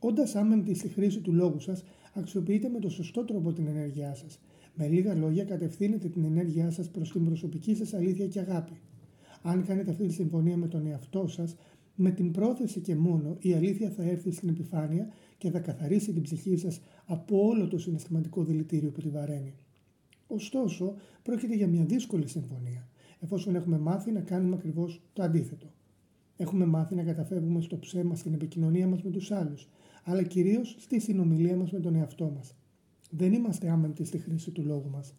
Όντας 0.00 0.34
άμεμπτοι 0.34 0.74
στη 0.74 0.88
χρήση 0.88 1.20
του 1.20 1.32
λόγου 1.32 1.60
σας, 1.60 1.82
αξιοποιείτε 2.14 2.68
με 2.68 2.78
το 2.78 2.88
σωστό 2.88 3.24
τρόπο 3.24 3.52
την 3.52 3.66
ενέργειά 3.66 4.14
σας 4.14 4.38
με 4.74 4.88
λίγα 4.88 5.14
λόγια, 5.14 5.44
κατευθύνετε 5.44 6.08
την 6.08 6.24
ενέργειά 6.24 6.70
σας 6.70 6.90
προς 6.90 7.12
την 7.12 7.24
προσωπική 7.24 7.74
σας 7.74 7.94
αλήθεια 7.94 8.26
και 8.26 8.40
αγάπη. 8.40 8.80
Αν 9.42 9.66
κάνετε 9.66 9.90
αυτή 9.90 10.06
τη 10.06 10.12
συμφωνία 10.12 10.56
με 10.56 10.66
τον 10.66 10.86
εαυτό 10.86 11.26
σας, 11.26 11.56
με 11.94 12.10
την 12.10 12.30
πρόθεση 12.30 12.80
και 12.80 12.96
μόνο, 12.96 13.36
η 13.40 13.52
αλήθεια 13.52 13.90
θα 13.90 14.02
έρθει 14.02 14.30
στην 14.30 14.48
επιφάνεια 14.48 15.08
και 15.38 15.50
θα 15.50 15.60
καθαρίσει 15.60 16.12
την 16.12 16.22
ψυχή 16.22 16.56
σας 16.56 16.80
από 17.04 17.46
όλο 17.46 17.68
το 17.68 17.78
συναισθηματικό 17.78 18.44
δηλητήριο 18.44 18.90
που 18.90 19.00
τη 19.00 19.08
βαραίνει. 19.08 19.54
Ωστόσο, 20.26 20.94
πρόκειται 21.22 21.54
για 21.54 21.68
μια 21.68 21.84
δύσκολη 21.84 22.28
συμφωνία, 22.28 22.88
εφόσον 23.20 23.54
έχουμε 23.54 23.78
μάθει 23.78 24.12
να 24.12 24.20
κάνουμε 24.20 24.54
ακριβώς 24.54 25.02
το 25.12 25.22
αντίθετο. 25.22 25.72
Έχουμε 26.36 26.66
μάθει 26.66 26.94
να 26.94 27.02
καταφεύγουμε 27.02 27.60
στο 27.60 27.78
ψέμα 27.78 28.14
στην 28.14 28.34
επικοινωνία 28.34 28.86
μας 28.86 29.02
με 29.02 29.10
τους 29.10 29.30
άλλους, 29.30 29.68
αλλά 30.04 30.22
κυρίως 30.22 30.76
στη 30.78 31.00
συνομιλία 31.00 31.56
μας 31.56 31.70
με 31.72 31.80
τον 31.80 31.94
εαυτό 31.94 32.32
μας. 32.36 32.56
Δεν 33.14 33.32
είμαστε 33.32 33.70
άμεμπτοι 33.70 34.04
στη 34.04 34.18
χρήση 34.18 34.50
του 34.50 34.62
λόγου 34.64 34.90
μας. 34.90 35.14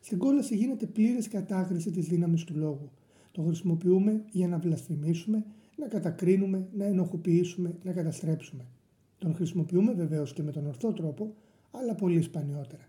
Στην 0.00 0.18
κόλαση 0.18 0.56
γίνεται 0.56 0.86
πλήρης 0.86 1.28
κατάχρηση 1.28 1.90
της 1.90 2.06
δύναμης 2.06 2.44
του 2.44 2.56
λόγου. 2.56 2.90
Το 3.32 3.42
χρησιμοποιούμε 3.42 4.24
για 4.30 4.48
να 4.48 4.58
βλασφημίσουμε, 4.58 5.44
να 5.76 5.86
κατακρίνουμε, 5.86 6.68
να 6.76 6.84
ενοχοποιήσουμε, 6.84 7.78
να 7.82 7.92
καταστρέψουμε. 7.92 8.64
Τον 9.18 9.34
χρησιμοποιούμε 9.34 9.92
βεβαίως 9.92 10.32
και 10.32 10.42
με 10.42 10.50
τον 10.50 10.66
ορθό 10.66 10.92
τρόπο, 10.92 11.34
αλλά 11.70 11.94
πολύ 11.94 12.22
σπανιότερα. 12.22 12.88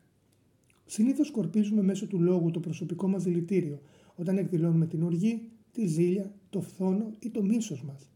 Συνήθως 0.86 1.28
σκορπίζουμε 1.28 1.82
μέσω 1.82 2.08
του 2.08 2.22
λόγου 2.22 2.52
το 2.52 2.60
προσωπικό 2.60 3.08
μας 3.08 3.24
δηλητήριο, 3.24 3.80
όταν 4.16 4.38
εκδηλώνουμε 4.38 4.86
την 4.86 5.04
οργή, 5.04 5.50
τη 5.72 5.88
ζήλια, 5.88 6.34
το 6.50 6.62
φθόνο 6.62 7.12
ή 7.20 7.30
το 7.30 7.44
μίσος 7.44 7.84
μας. 7.84 8.10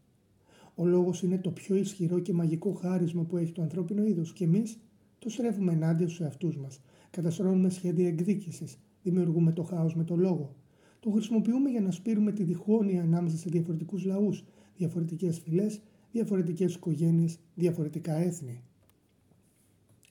Ο 0.74 0.86
λόγος 0.86 1.22
είναι 1.22 1.38
το 1.38 1.50
πιο 1.50 1.76
ισχυρό 1.76 2.18
και 2.18 2.32
μαγικό 2.32 2.72
χάρισμα 2.72 3.22
που 3.22 3.36
έχει 3.36 3.52
το 3.52 3.62
ανθρώπινο 3.62 4.04
είδος 4.04 4.32
και 4.32 4.44
εμείς 4.44 4.78
το 5.20 5.28
στρέφουμε 5.28 5.72
ενάντια 5.72 6.06
στους 6.06 6.20
εαυτούς 6.20 6.56
μας. 6.56 6.80
Καταστρώνουμε 7.10 7.70
σχέδια 7.70 8.08
εκδίκησης, 8.08 8.78
δημιουργούμε 9.02 9.52
το 9.52 9.62
χάος 9.62 9.94
με 9.94 10.04
το 10.04 10.16
λόγο. 10.16 10.54
Το 11.00 11.10
χρησιμοποιούμε 11.10 11.70
για 11.70 11.80
να 11.80 11.90
σπείρουμε 11.90 12.32
τη 12.32 12.42
διχόνοια 12.42 13.02
ανάμεσα 13.02 13.36
σε 13.36 13.48
διαφορετικούς 13.48 14.04
λαούς, 14.04 14.44
διαφορετικές 14.76 15.38
φυλές, 15.38 15.80
διαφορετικές 16.12 16.74
οικογένειες, 16.74 17.38
διαφορετικά 17.54 18.14
έθνη. 18.14 18.62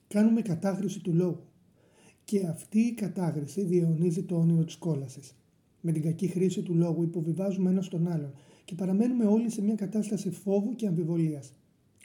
Κάνουμε 0.08 0.42
κατάχρηση 0.42 1.00
του 1.00 1.14
λόγου. 1.14 1.44
Και 2.24 2.46
αυτή 2.46 2.78
η 2.78 2.92
κατάχρηση 2.92 3.64
διαιωνίζει 3.64 4.22
το 4.22 4.36
όνειρο 4.36 4.64
της 4.64 4.76
κόλασης. 4.76 5.36
Με 5.80 5.92
την 5.92 6.02
κακή 6.02 6.26
χρήση 6.26 6.62
του 6.62 6.74
λόγου 6.74 7.02
υποβιβάζουμε 7.02 7.70
ένα 7.70 7.82
τον 7.82 8.08
άλλον 8.08 8.32
και 8.64 8.74
παραμένουμε 8.74 9.24
όλοι 9.24 9.50
σε 9.50 9.62
μια 9.62 9.74
κατάσταση 9.74 10.30
φόβου 10.30 10.74
και 10.74 10.86
αμφιβολίας. 10.86 11.52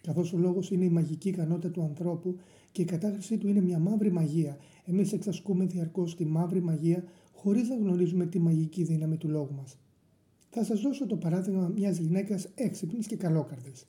Καθώς 0.06 0.34
ο 0.34 0.38
λόγος 0.38 0.72
είναι 0.72 0.86
η 0.86 0.90
μαγική 0.90 1.30
ικανότητα 1.30 1.72
του 1.72 1.82
ανθρώπου 1.82 2.36
και 2.72 2.82
η 2.82 2.86
κατάχρησή 2.86 3.38
του 3.38 3.48
είναι 3.48 3.62
μια 3.62 3.80
μαύρη 3.80 4.12
μαγεία, 4.12 4.58
εμείς 4.86 5.14
εξασκούμε 5.14 5.66
διαρκώς 5.66 6.16
τη 6.16 6.26
μαύρη 6.26 6.62
μαγεία 6.62 7.04
χωρίς 7.34 7.70
να 7.70 7.76
γνωρίζουμε 7.76 8.26
τη 8.26 8.40
μαγική 8.40 8.84
δύναμη 8.84 9.18
του 9.18 9.30
λόγου 9.30 9.54
μας. 9.54 9.80
Θα 10.50 10.64
σας 10.64 10.82
δώσω 10.82 11.06
το 11.08 11.16
παράδειγμα 11.16 11.72
μιας 11.76 11.98
γυναίκας 11.98 12.50
έξυπνης 12.56 13.08
και 13.08 13.16
καλόκαρδης. 13.16 13.88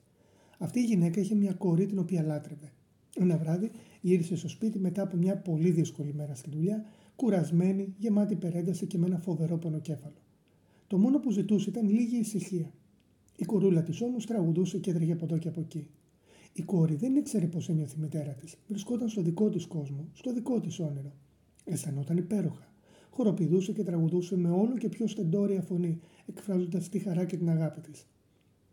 Αυτή 0.59 0.81
η 0.81 0.85
γυναίκα 0.85 1.21
είχε 1.21 1.35
μια 1.35 1.53
κόρη 1.53 1.87
την 1.87 1.99
οποία 1.99 2.23
λάτρευε. 2.23 2.73
Ένα 3.17 3.37
βράδυ 3.37 3.71
γύρισε 4.01 4.37
στο 4.37 4.49
σπίτι 4.49 4.79
μετά 4.79 5.03
από 5.03 5.17
μια 5.17 5.37
πολύ 5.37 5.71
δύσκολη 5.71 6.15
μέρα 6.15 6.35
στη 6.35 6.51
δουλειά, 6.51 6.85
κουρασμένη, 7.17 7.95
γεμάτη 7.99 8.33
υπερένταση 8.33 8.87
και 8.87 8.99
με 8.99 9.07
ένα 9.07 9.19
φοβερό 9.19 9.59
πονοκέφαλο. 9.59 10.23
Το 10.87 10.99
μόνο 10.99 11.19
που 11.19 11.31
ζητούσε 11.31 11.71
ήταν 11.71 11.89
λίγη 11.89 12.17
ησυχία. 12.17 12.73
Η 13.37 13.45
κορούλα 13.45 13.83
της 13.83 14.01
όμως 14.01 14.27
τραγουδούσε 14.27 14.79
και 14.79 14.91
έτρεχε 14.91 15.13
από 15.13 15.25
εδώ 15.25 15.39
και 15.39 15.49
από 15.49 15.61
εκεί. 15.61 15.89
Η 16.59 16.63
κόρη 16.63 16.95
δεν 16.95 17.17
ήξερε 17.17 17.47
πώς 17.47 17.69
ένιωθε 17.69 17.95
η 17.99 18.01
μητέρα 18.01 18.33
της. 18.33 18.57
Βρισκόταν 18.69 19.09
στο 19.09 19.23
δικό 19.23 19.49
της 19.49 19.67
κόσμο, 19.67 20.09
στο 20.13 20.33
δικό 20.33 20.61
της 20.61 20.79
όνειρο. 20.79 21.13
Αισθανόταν 21.65 22.17
υπέροχα. 22.17 22.73
Χοροπηδούσε 23.11 23.73
και 23.73 23.83
τραγουδούσε 23.83 24.37
με 24.37 24.51
όλο 24.51 24.77
και 24.77 24.89
πιο 24.89 25.07
στεντόρια 25.07 25.63
φωνή, 25.63 26.01
εκφράζοντας 26.27 26.89
τη 26.89 26.99
χαρά 26.99 27.25
και 27.25 27.37
την 27.37 27.49
αγάπη 27.49 27.81
της. 27.81 28.07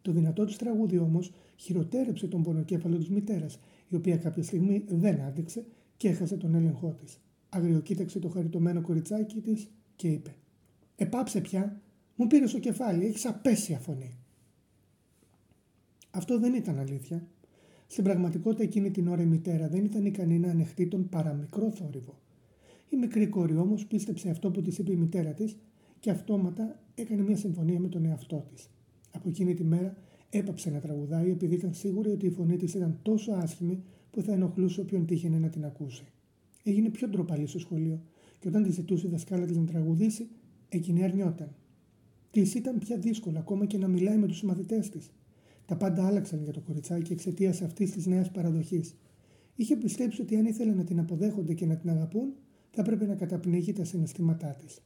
Το 0.02 0.12
δυνατό 0.12 0.46
της 0.46 0.58
τραγούδι 0.58 0.98
όμως 0.98 1.32
χειροτέρεψε 1.56 2.28
τον 2.28 2.44
πονοκέφαλο 2.44 2.98
της 2.98 3.10
μητέρας, 3.10 3.60
η 3.88 3.96
οποία 3.96 4.18
κάποια 4.18 4.44
στιγμή 4.44 4.84
δεν 4.88 5.22
άντεξε 5.22 5.66
και 5.98 6.08
έχασε 6.08 6.38
τον 6.38 6.56
έλεγχό 6.56 6.96
της. 7.00 7.20
Αγριοκοίταξε 7.50 8.20
το 8.20 8.30
χαριτωμένο 8.30 8.82
κοριτσάκι 8.82 9.42
της 9.42 9.70
και 9.96 10.08
είπε: 10.08 10.36
Επάψε 10.96 11.42
πια, 11.42 11.82
μου 12.16 12.28
πήρες 12.28 12.50
στο 12.50 12.60
κεφάλι, 12.60 13.06
έχεις 13.06 13.25
απέσια 13.25 13.80
φωνή. 13.80 14.18
Αυτό 16.12 16.40
δεν 16.40 16.54
ήταν 16.54 16.80
αλήθεια. 16.80 17.28
Στην 17.88 18.04
πραγματικότητα 18.04 18.63
εκείνη 18.63 18.92
την 18.92 19.08
ώρα 19.08 19.22
η 19.22 19.25
μητέρα 19.25 19.68
δεν 19.68 19.86
ήταν 19.86 20.06
ικανή 20.06 20.40
να 20.40 20.50
ανεχτεί 20.50 20.88
τον 20.88 21.10
παραμικρό 21.10 21.72
θόρυβο. 21.72 22.20
Η 22.90 22.96
μικρή 22.96 23.28
κόρη 23.28 23.58
όμως 23.58 23.86
πίστεψε 23.86 24.30
αυτό 24.30 24.52
που 24.52 24.62
της 24.62 24.78
είπε 24.78 24.92
η 24.92 24.96
μητέρα 24.96 25.32
της 25.34 25.58
και 26.00 26.10
αυτόματα 26.10 26.80
έκανε 26.96 27.22
μια 27.22 27.36
συμφωνία 27.36 27.80
με 27.80 27.88
τον 27.88 28.06
εαυτό 28.06 28.46
της. 28.54 28.70
Από 29.12 29.30
εκείνη 29.30 29.54
τη 29.54 29.63
μέρα 29.63 29.96
έπαψε 30.30 30.70
να 30.70 30.80
τραγουδάει 30.80 31.32
επειδή 31.32 31.56
ήταν 31.56 31.74
σίγουρη 31.74 32.10
ότι 32.10 32.25
η 32.25 32.30
φωνή 32.30 32.58
της 32.58 32.74
ήταν 32.74 33.00
τόσο 33.02 33.32
άσχημη 33.32 33.84
που 34.12 34.22
θα 34.22 34.34
ενοχλούσε 34.34 34.82
όποιον 34.82 35.06
τύχαινε 35.06 35.38
να 35.38 35.50
την 35.50 35.66
ακούσει. 35.66 36.04
Έγινε 36.63 36.90
πιο 36.90 37.08
ντροπαλή 37.08 37.48
στο 37.48 37.60
σχολείο 37.60 38.02
και 38.40 38.48
όταν 38.48 38.63
της 38.63 38.74
ζητούσε 38.74 39.08
η 39.08 39.10
δασκάλα 39.10 39.46
της 39.46 39.58
να 39.58 39.66
τραγουδήσει, 39.66 40.28
εκείνη 40.70 41.04
αρνιόταν. 41.04 41.56
Της 42.32 42.54
ήταν 42.54 42.78
πια 42.78 42.98
δύσκολο 42.98 43.40
ακόμα 43.40 43.66
και 43.66 43.78
να 43.78 43.88
μιλάει 43.88 44.18
με 44.18 44.28
τους 44.28 44.44
μαθητές 44.44 44.90
της. 44.90 45.12
Τα 45.74 45.80
πάντα 45.80 46.08
άλλαξαν 46.08 46.44
για 46.44 46.53
το 46.53 46.62
κοριτσάκι 46.62 47.13
εξαιτίας 47.13 47.62
αυτής 47.62 47.92
της 47.92 48.06
νέας 48.06 48.32
παραδοχής. 48.32 48.96
Είχε 49.56 49.75
πιστέψει 49.75 50.22
ότι 50.22 50.36
αν 50.36 50.46
ήθελε 50.46 50.74
να 50.74 50.84
την 50.84 51.00
αποδέχονται 51.00 51.53
και 51.53 51.65
να 51.65 51.75
την 51.75 51.89
αγαπούν, 51.89 52.34
θα 52.72 52.82
έπρεπε 52.82 53.06
να 53.06 53.15
καταπνίγει 53.15 53.74
τα 53.74 53.84
συναισθήματά 53.84 54.48
της. 54.48 54.82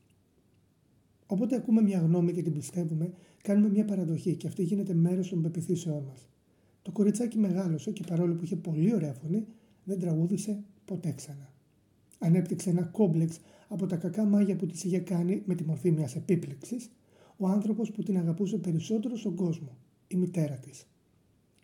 Όποτε 1.25 1.55
ακούμε 1.55 1.81
μια 1.81 1.99
γνώμη 1.99 2.31
και 2.31 2.41
την 2.41 2.53
πιστεύουμε, 2.53 3.13
κάνουμε 3.43 3.69
μια 3.69 3.85
παραδοχή 3.85 4.35
και 4.35 4.47
αυτή 4.47 4.63
γίνεται 4.63 4.93
μέρος 4.93 5.29
των 5.29 5.41
πεπιθήσεών 5.41 6.03
μας. 6.03 6.29
Το 6.81 6.91
κοριτσάκι 6.91 7.37
μεγάλωσε 7.37 7.91
και 7.91 8.03
παρόλο 8.07 8.33
που 8.33 8.43
είχε 8.43 8.55
πολύ 8.55 8.93
ωραία 8.93 9.13
φωνή, 9.13 9.45
δεν 9.83 9.99
τραγούδησε 9.99 10.63
ποτέ 10.85 11.11
ξανά. 11.11 11.53
Ανέπτυξε 12.19 12.69
ένα 12.69 12.81
κόμπλεξ 12.81 13.39
από 13.67 13.85
τα 13.85 13.95
κακά 13.95 14.25
μάγια 14.25 14.55
που 14.55 14.65
της 14.65 14.83
είχε 14.83 14.99
κάνει 14.99 15.41
με 15.45 15.55
τη 15.55 15.63
μορφή 15.63 15.91
μιας 15.91 16.15
επίπληξη, 16.15 16.77
ο 17.37 17.47
άνθρωπος 17.47 17.91
που 17.91 18.03
την 18.03 18.17
αγαπούσε 18.17 18.57
περισσότερο 18.57 19.17
στον 19.17 19.35
κόσμο, 19.35 19.77
η 20.07 20.15
μητέρα 20.15 20.55
της. 20.55 20.87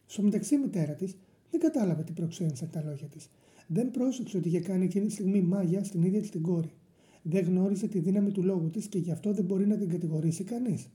Στο 0.06 0.22
μεταξύ, 0.22 0.56
η 0.56 0.58
μητέρα 0.58 0.94
της 0.94 1.16
δεν 1.52 1.60
κατάλαβε 1.60 2.04
τι 2.04 2.12
προξένησαν 2.12 2.70
τα 2.70 2.84
λόγια 2.84 3.08
της. 3.08 3.30
Δεν 3.68 3.92
πρόσεξε 3.92 4.38
ότι 4.38 4.48
είχε 4.48 4.60
κάνει 4.60 4.86
εκείνη 4.86 5.06
τη 5.06 5.12
στιγμή 5.12 5.42
μάγια 5.42 5.84
στην 5.84 6.04
ίδια 6.04 6.20
της 6.20 6.30
την 6.30 6.42
κόρη. 6.42 6.72
Δεν 7.22 7.46
γνώριζε 7.46 7.88
τη 7.88 8.00
δύναμη 8.00 8.32
του 8.32 8.44
λόγου 8.44 8.70
της 8.70 8.88
και 8.88 8.98
γι' 8.98 9.12
αυτό 9.12 9.34
δεν 9.34 9.46
μπορεί 9.46 9.68
να 9.68 9.78
την 9.78 9.90
κατηγορήσει 9.90 10.44
κανείς. 10.44 10.90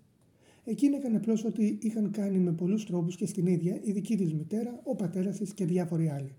Εκείνη 0.65 0.97
έκανε 0.97 1.17
απλώς 1.17 1.45
ότι 1.45 1.79
είχαν 1.83 2.11
κάνει 2.11 2.39
με 2.39 2.53
πολλούς 2.53 2.87
τρόπους 2.87 3.17
και 3.17 3.27
στην 3.27 3.47
ίδια 3.47 3.81
η 3.83 3.93
δική 3.93 4.17
της 4.17 4.35
μητέρα, 4.35 4.81
ο 4.85 4.95
πατέρας 4.95 5.37
της 5.37 5.55
και 5.55 5.65
διάφοροι 5.65 6.09
άλλοι. 6.09 6.35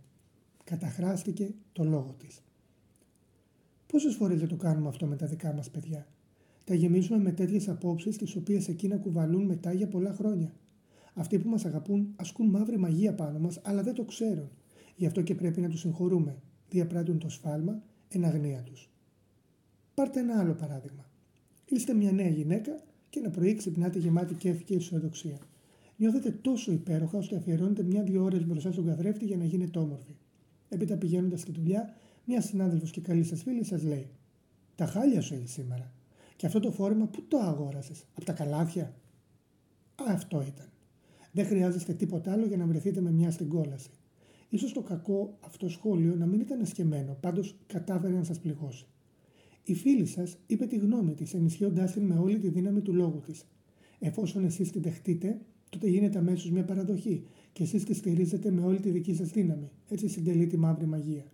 Καταχράστηκε 0.64 1.54
το 1.72 1.84
λόγο 1.84 2.16
της. 2.18 2.44
Πόσες 3.88 4.16
φορές 4.16 4.40
δεν 4.40 4.48
το 4.48 4.56
κάνουμε 4.56 4.88
αυτό 4.88 5.06
με 5.06 5.16
τα 5.16 5.26
δικά 5.26 5.54
μας 5.54 5.70
παιδιά; 5.70 6.08
Τα 6.64 6.74
γεμίζουμε 6.74 7.20
με 7.20 7.32
τέτοιες 7.32 7.70
απόψεις, 7.70 8.18
τις 8.18 8.36
οποίες 8.36 8.68
εκείνα 8.68 8.98
κουβαλούν 8.98 9.46
μετά 9.46 9.74
για 9.74 9.88
πολλά 9.88 10.14
χρόνια. 10.14 10.54
Αυτοί 11.20 11.40
που 11.40 11.50
μας 11.50 11.66
αγαπούν 11.66 12.14
ασκούν 12.16 12.50
μαύρη 12.50 12.78
μαγεία 12.78 13.14
πάνω 13.14 13.40
μας, 13.40 13.60
αλλά 13.64 13.84
δεν 13.84 13.94
το 13.94 14.04
ξέρουν. 14.04 14.50
Γι' 14.96 15.06
αυτό 15.06 15.22
και 15.22 15.36
πρέπει 15.36 15.62
να 15.62 15.70
τους 15.70 15.80
συγχωρούμε. 15.80 16.42
Διαπράττουν 16.70 17.20
το 17.20 17.30
σφάλμα 17.30 17.82
εν 18.10 18.26
αγνία 18.26 18.64
τους. 18.64 18.90
Πάρτε 19.94 20.20
ένα 20.20 20.40
άλλο 20.40 20.54
παράδειγμα. 20.54 21.10
Είστε 21.66 21.94
μια 21.94 22.12
νέα 22.12 22.28
γυναίκα 22.28 22.84
και 23.10 23.20
ένα 23.20 23.30
πρωί 23.30 23.56
ξυπνάτε 23.56 24.00
γεμάτη 24.00 24.34
κέφι 24.34 24.64
και 24.64 24.76
αισιοδοξία. 24.76 25.38
Νιώθετε 25.98 26.32
τόσο 26.32 26.72
υπέροχα 26.72 27.18
ώστε 27.18 27.36
αφιερώνετε 27.36 27.84
μια-δύο 27.84 28.24
ώρες 28.24 28.46
μπροστά 28.46 28.72
στον 28.72 28.86
καθρέφτη 28.86 29.26
για 29.26 29.38
να 29.38 29.44
γίνετε 29.44 29.80
όμορφοι. 29.80 30.16
Έπειτα 30.70 30.98
πηγαίνοντας 30.98 31.40
στη 31.40 31.52
δουλειά, 31.52 31.94
μια 32.26 32.42
συνάδελφος 32.42 32.92
και 32.92 33.02
καλή 33.02 33.24
σας 33.24 33.44
φίλη 33.44 33.64
σας 33.64 33.84
λέει: 33.84 34.10
Τα 34.76 34.86
χάλια 34.86 35.22
σου 35.22 35.34
έχεις 35.34 35.52
σήμερα. 35.52 35.92
Και 36.36 36.46
αυτό 36.46 36.60
το 36.60 36.72
φόρεμα 36.72 37.06
που 37.06 37.24
το 37.28 37.38
αγόρασες, 37.38 38.06
από 38.14 38.26
τα 38.26 38.34
καλάθια; 38.34 38.94
Α, 39.96 40.14
αυτό 40.14 40.42
ήταν. 40.48 40.69
Δεν 41.32 41.46
χρειάζεστε 41.46 41.94
τίποτα 41.94 42.32
άλλο 42.32 42.46
για 42.46 42.58
να 42.58 42.66
βρεθείτε 42.66 43.02
με 43.02 43.12
μια 43.12 43.32
στην 43.32 43.50
κόλαση. 43.50 43.90
σω 44.58 44.72
το 44.74 44.82
κακό 44.82 45.38
αυτό 45.40 45.70
σχόλιο 45.70 46.16
να 46.16 46.26
μην 46.26 46.40
ήταν 46.40 46.62
εσκεμμένο, 46.62 47.18
πάντως 47.20 47.58
κατάφερε 47.68 48.14
να 48.14 48.24
σας 48.24 48.40
πληγώσει. 48.40 48.86
Η 49.64 49.74
φίλη 49.74 50.06
σας 50.06 50.38
είπε 50.48 50.66
τη 50.66 50.76
γνώμη 50.76 51.14
της, 51.14 51.34
ενισχύοντάς 51.34 51.92
την 51.92 52.04
με 52.04 52.18
όλη 52.18 52.40
τη 52.40 52.50
δύναμη 52.50 52.82
του 52.82 52.94
λόγου 52.94 53.22
της. 53.26 53.46
Εφόσον 54.00 54.46
εσείς 54.46 54.72
τη 54.72 54.80
δεχτείτε, 54.80 55.40
τότε 55.70 55.88
γίνεται 55.88 56.18
αμέσως 56.18 56.52
μια 56.52 56.66
παραδοχή 56.66 57.24
και 57.54 57.64
εσείς 57.64 57.84
τη 57.84 57.94
στηρίζετε 57.94 58.52
με 58.52 58.62
όλη 58.62 58.80
τη 58.80 58.90
δική 58.90 59.16
σας 59.16 59.30
δύναμη. 59.30 59.72
Έτσι 59.88 60.08
συντελεί 60.08 60.48
τη 60.48 60.58
μαύρη 60.58 60.86
μαγεία. 60.86 61.32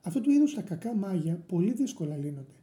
Αυτού 0.00 0.20
του 0.20 0.30
είδους 0.30 0.54
τα 0.54 0.62
κακά 0.62 0.94
μάγια 0.94 1.44
πολύ 1.46 1.72
δύσκολα 1.72 2.16
λύνονται. 2.16 2.54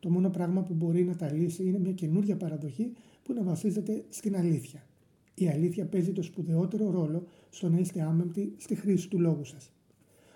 Το 0.00 0.10
μόνο 0.10 0.30
πράγμα 0.30 0.62
που 0.62 0.74
μπορεί 0.74 1.04
να 1.04 1.16
τα 1.16 1.32
λύσει 1.32 1.64
είναι 1.64 1.78
μια 1.78 1.92
καινούργια 1.92 2.36
παραδοχή 2.36 2.92
που 3.22 3.32
να 3.32 3.42
βασίζεται 3.42 4.04
στην 4.08 4.36
αλήθεια. 4.36 4.86
Η 5.34 5.48
αλήθεια 5.48 5.86
παίζει 5.86 6.12
το 6.12 6.22
σπουδαιότερο 6.22 6.90
ρόλο 6.90 7.26
στο 7.50 7.68
να 7.68 7.78
είστε 7.78 8.02
άμεμπτοι 8.02 8.54
στη 8.56 8.74
χρήση 8.74 9.08
του 9.08 9.20
λόγου 9.20 9.44
σας. 9.44 9.72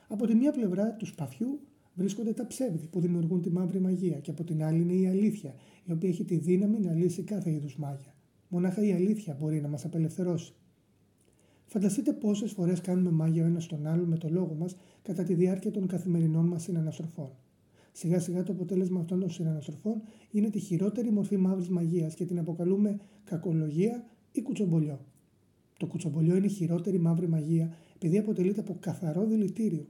Από 0.08 0.26
τη 0.26 0.34
μία 0.34 0.52
πλευρά 0.52 0.92
του 0.92 1.06
σπαθιού 1.06 1.60
βρίσκονται 1.94 2.32
τα 2.32 2.46
ψεύδη 2.46 2.86
που 2.86 3.00
δημιουργούν 3.00 3.42
τη 3.42 3.50
μαύρη 3.50 3.80
μαγεία 3.80 4.18
και 4.18 4.30
από 4.30 4.44
την 4.44 4.64
άλλη 4.64 4.80
είναι 4.80 4.92
η 4.92 5.06
αλήθεια, 5.06 5.54
η 5.84 5.92
οποία 5.92 6.08
έχει 6.08 6.24
τη 6.24 6.36
δύναμη 6.36 6.80
να 6.80 6.92
λύσει 6.92 7.22
κάθε 7.22 7.50
είδους 7.50 7.76
μάγια. 7.76 8.14
Μονάχα 8.48 8.82
η 8.82 8.92
αλήθεια 8.92 9.36
μπορεί 9.40 9.60
να 9.60 9.68
μας 9.68 9.84
απελευθερώσει. 9.84 10.52
Φανταστείτε 11.66 12.12
πόσες 12.12 12.52
φορές 12.52 12.80
κάνουμε 12.80 13.10
μάγια 13.10 13.42
ο 13.42 13.46
ένας 13.46 13.66
τον 13.66 13.86
άλλον 13.86 14.08
με 14.08 14.16
το 14.16 14.28
λόγο 14.28 14.54
μας 14.54 14.76
κατά 15.02 15.22
τη 15.22 15.34
διάρκεια 15.34 15.70
των 15.70 15.86
καθημερινών 15.86 16.46
μας 16.46 16.62
συναναστροφών. 16.62 17.30
Σιγά 17.92 18.20
σιγά 18.20 18.42
το 18.42 18.52
αποτέλεσμα 18.52 19.00
αυτών 19.00 19.20
των 19.20 19.30
συναναστροφών 19.30 20.02
είναι 20.30 20.50
τη 20.50 20.58
χειρότερη 20.58 21.10
μορφή 21.10 21.36
μαύρης 21.36 21.68
μαγείας 21.68 22.14
και 22.14 22.24
την 22.24 22.38
αποκαλούμε 22.38 22.98
κακολογία 23.24 24.04
ή 24.38 24.42
κουτσομπολιό. 24.42 25.00
Το 25.78 25.86
κουτσομπολιό 25.86 26.36
είναι 26.36 26.46
η 26.46 26.48
χειρότερη 26.48 26.98
μαύρη 26.98 27.28
μαγεία 27.28 27.72
επειδή 27.94 28.18
αποτελείται 28.18 28.60
από 28.60 28.76
καθαρό 28.80 29.26
δηλητήριο. 29.26 29.86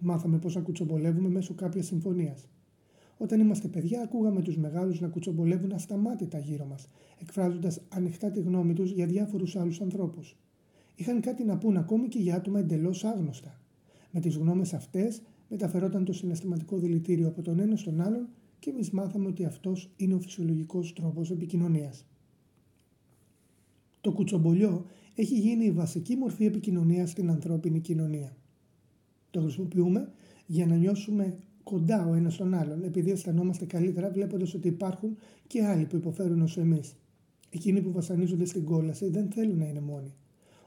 Μάθαμε 0.00 0.38
πώς 0.38 0.54
να 0.54 0.60
κουτσομπολεύουμε 0.60 1.28
μέσω 1.28 1.54
κάποιας 1.54 1.86
συμφωνίας. 1.86 2.48
Όταν 3.18 3.40
είμαστε 3.40 3.68
παιδιά, 3.68 4.02
ακούγαμε 4.02 4.42
τους 4.42 4.56
μεγάλους 4.56 5.00
να 5.00 5.08
κουτσομπολεύουν 5.08 5.72
ασταμάτητα 5.72 6.38
γύρω 6.38 6.64
μας, 6.66 6.88
εκφράζοντας 7.20 7.80
ανοιχτά 7.88 8.30
τη 8.30 8.40
γνώμη 8.40 8.72
τους 8.72 8.90
για 8.90 9.06
διάφορους 9.06 9.56
άλλους 9.56 9.80
ανθρώπους. 9.80 10.36
Είχαν 10.94 11.20
κάτι 11.20 11.44
να 11.44 11.58
πούν 11.58 11.76
ακόμη 11.76 12.08
και 12.08 12.18
για 12.18 12.34
άτομα 12.34 12.58
εντελώς 12.58 13.04
άγνωστα. 13.04 13.60
Με 14.10 14.20
τις 14.20 14.36
γνώμες 14.36 14.74
αυτές 14.74 15.22
μεταφερόταν 15.48 16.04
το 16.04 16.12
συναισθηματικό 16.12 16.78
δηλητήριο 16.78 17.28
από 17.28 17.42
τον 17.42 17.58
ένα 17.58 17.76
στον 17.76 18.00
άλλον 18.00 18.28
και 18.58 18.70
εμείς 18.70 18.90
μάθαμε 18.90 19.26
ότι 19.26 19.44
αυτός 19.44 19.92
είναι 19.96 20.14
ο 20.14 20.20
φυσιολογικός 20.20 20.92
τρόπος 20.92 21.30
επικοινωνίας. 21.30 22.09
Το 24.00 24.12
κουτσομπολιό 24.12 24.86
έχει 25.14 25.38
γίνει 25.38 25.64
η 25.64 25.70
βασική 25.70 26.16
μορφή 26.16 26.44
επικοινωνίας 26.44 27.10
στην 27.10 27.30
ανθρώπινη 27.30 27.80
κοινωνία. 27.80 28.36
Το 29.30 29.40
χρησιμοποιούμε 29.40 30.12
για 30.46 30.66
να 30.66 30.76
νιώσουμε 30.76 31.38
κοντά 31.62 32.06
ο 32.06 32.14
ένας 32.14 32.34
στον 32.34 32.54
άλλον, 32.54 32.82
επειδή 32.84 33.10
αισθανόμαστε 33.10 33.64
καλύτερα 33.64 34.10
βλέποντας 34.10 34.54
ότι 34.54 34.68
υπάρχουν 34.68 35.16
και 35.46 35.64
άλλοι 35.64 35.84
που 35.84 35.96
υποφέρουν 35.96 36.42
όσο 36.42 36.60
εμείς. 36.60 36.96
Εκείνοι 37.50 37.80
που 37.80 37.92
βασανίζονται 37.92 38.44
στην 38.44 38.64
κόλαση 38.64 39.08
δεν 39.08 39.30
θέλουν 39.30 39.58
να 39.58 39.64
είναι 39.64 39.80
μόνοι. 39.80 40.14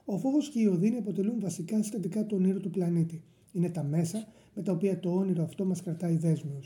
Ο 0.06 0.18
φόβος 0.18 0.50
και 0.50 0.60
η 0.60 0.66
οδύνη 0.66 0.98
αποτελούν 0.98 1.40
βασικά 1.40 1.78
συστατικά 1.78 2.26
του 2.26 2.38
όνειρου 2.40 2.60
του 2.60 2.70
πλανήτη. 2.70 3.24
Είναι 3.52 3.70
τα 3.70 3.84
μέσα 3.84 4.28
με 4.56 4.62
τα 4.62 4.72
οποία 4.72 5.00
το 5.00 5.14
όνειρο 5.14 5.44
αυτό 5.44 5.66
μας 5.66 5.82
κρατάει 5.82 6.18
δέσμιου. 6.18 6.60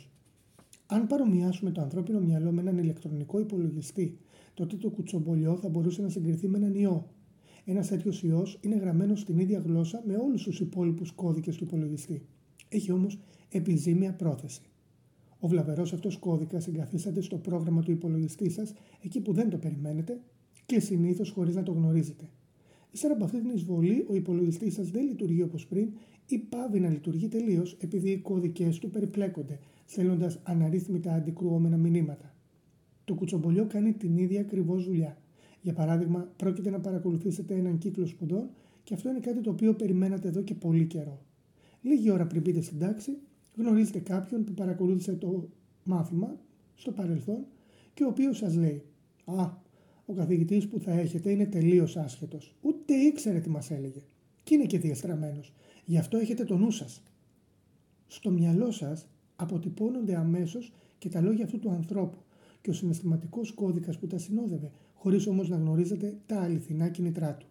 Αν 0.85 1.07
παρομοιάσουμε 1.07 1.71
το 1.71 1.81
ανθρώπινο 1.81 2.19
μυαλό 2.19 2.51
με 2.51 2.61
έναν 2.61 2.77
ηλεκτρονικό 2.77 3.39
υπολογιστή, 3.39 4.17
τότε 4.57 4.75
το 4.75 4.89
κουτσομπολιό 4.89 5.55
θα 5.55 5.69
μπορούσε 5.69 6.01
να 6.01 6.09
συγκριθεί 6.09 6.47
με 6.47 6.57
έναν 6.57 6.75
ιό. 6.75 7.09
Ένας 7.65 7.87
τέτοιος 7.87 8.23
ιός 8.23 8.59
είναι 8.61 8.75
γραμμένος 8.75 9.19
στην 9.19 9.37
ίδια 9.37 9.59
γλώσσα 9.59 10.03
με 10.05 10.15
όλους 10.15 10.43
τους 10.43 10.59
υπόλοιπους 10.59 11.11
κώδικες 11.11 11.55
του 11.55 11.63
υπολογιστή. 11.63 12.25
Έχει 12.69 12.91
όμως 12.91 13.19
επιζήμια 13.49 14.13
πρόθεση. 14.13 14.61
Ο 15.39 15.47
βλαβερός 15.47 15.93
αυτός 15.93 16.17
κώδικας 16.17 16.67
εγκαθίσταται 16.67 17.21
στο 17.21 17.37
πρόγραμμα 17.37 17.81
του 17.81 17.91
υπολογιστή 17.91 18.49
σας 18.49 18.73
εκεί 19.01 19.21
που 19.21 19.33
δεν 19.33 19.49
το 19.49 19.57
περιμένετε 19.57 20.21
και 20.65 20.79
συνήθως 20.79 21.29
χωρίς 21.29 21.55
να 21.55 21.63
το 21.63 21.71
γνωρίζετε. 21.71 22.29
Ύστερα 22.91 23.13
από 23.13 23.23
αυτή 23.23 23.41
την 23.41 23.49
εισβολή, 23.49 24.05
ο 24.09 24.15
υπολογιστής 24.15 24.73
σας 24.73 24.89
δεν 24.89 25.05
λειτουργεί 25.05 25.41
όπως 25.41 25.67
πριν 25.67 25.93
ή 26.27 26.37
πάβει 26.37 26.79
να 26.79 26.89
λειτουργεί 26.89 27.27
τελείως 27.27 27.77
επειδή 27.79 28.09
οι 28.09 28.17
κώδικές 28.17 28.79
του 28.79 28.89
περιπλέκονται, 28.89 29.59
στέλνοντας 29.85 30.39
αναρρύθμιτα 30.43 31.13
αντικρουόμενα 31.13 31.77
μηνύματα. 31.77 32.36
Το 33.07 33.13
κουτσομπολιό 33.13 33.65
κάνει 33.65 33.93
την 33.93 34.17
ίδια 34.17 34.41
ακριβώς 34.41 34.83
δουλειά. 34.83 35.17
Για 35.61 35.73
παράδειγμα, 35.73 36.33
πρόκειται 36.37 36.69
να 36.69 36.79
παρακολουθήσετε 36.79 37.55
έναν 37.55 37.77
κύκλο 37.77 38.05
σπουδών 38.05 38.49
και 38.83 38.93
αυτό 38.93 39.09
είναι 39.09 39.19
κάτι 39.19 39.41
το 39.41 39.49
οποίο 39.49 39.73
περιμένατε 39.73 40.27
εδώ 40.27 40.41
και 40.41 40.53
πολύ 40.53 40.85
καιρό. 40.85 41.21
Λίγη 41.81 42.11
ώρα 42.11 42.27
πριν 42.27 42.41
μπείτε 42.41 42.61
στην 42.61 42.79
τάξη, 42.79 43.17
γνωρίζετε 43.55 43.99
κάποιον 43.99 44.43
που 44.43 44.53
παρακολούθησε 44.53 45.13
το 45.13 45.49
μάθημα 45.83 46.39
στο 46.75 46.91
παρελθόν 46.91 47.45
και 47.93 48.03
ο 48.03 48.07
οποίος 48.07 48.37
σας 48.37 48.55
λέει 48.55 48.83
«Α, 49.25 49.51
ο 50.05 50.13
καθηγητής 50.13 50.67
που 50.67 50.79
θα 50.79 50.91
έχετε 50.91 51.31
είναι 51.31 51.45
τελείως 51.45 51.97
άσχετος. 51.97 52.55
Ούτε 52.61 52.93
ήξερε 52.93 53.39
τι 53.39 53.49
μας 53.49 53.71
έλεγε. 53.71 54.01
Και 54.43 54.55
είναι 54.55 54.65
και 54.65 54.79
διαστραμμένος. 54.79 55.53
Γι' 55.85 55.97
αυτό 55.97 56.17
έχετε 56.17 56.43
το 56.43 56.57
νου 56.57 56.71
σας. 56.71 57.03
Στο 58.07 58.29
μυαλό 58.29 58.71
σας 58.71 59.07
αποτυπώνονται 59.35 60.15
αμέσως 60.15 60.73
και 60.97 61.09
τα 61.09 61.21
λόγια 61.21 61.45
αυτού 61.45 61.59
του 61.59 61.69
ανθρώπου 61.69 62.17
και 62.67 62.73
ο 62.73 62.75
συναισθηματικός 62.75 63.53
κώδικας 63.53 63.97
που 63.97 64.07
τα 64.07 64.17
συνόδευε, 64.17 64.71
χωρίς 64.93 65.27
όμως 65.27 65.49
να 65.49 65.55
γνωρίζετε 65.55 66.17
τα 66.25 66.41
αληθινά 66.41 66.89
κινητρά 66.89 67.35
του. 67.35 67.47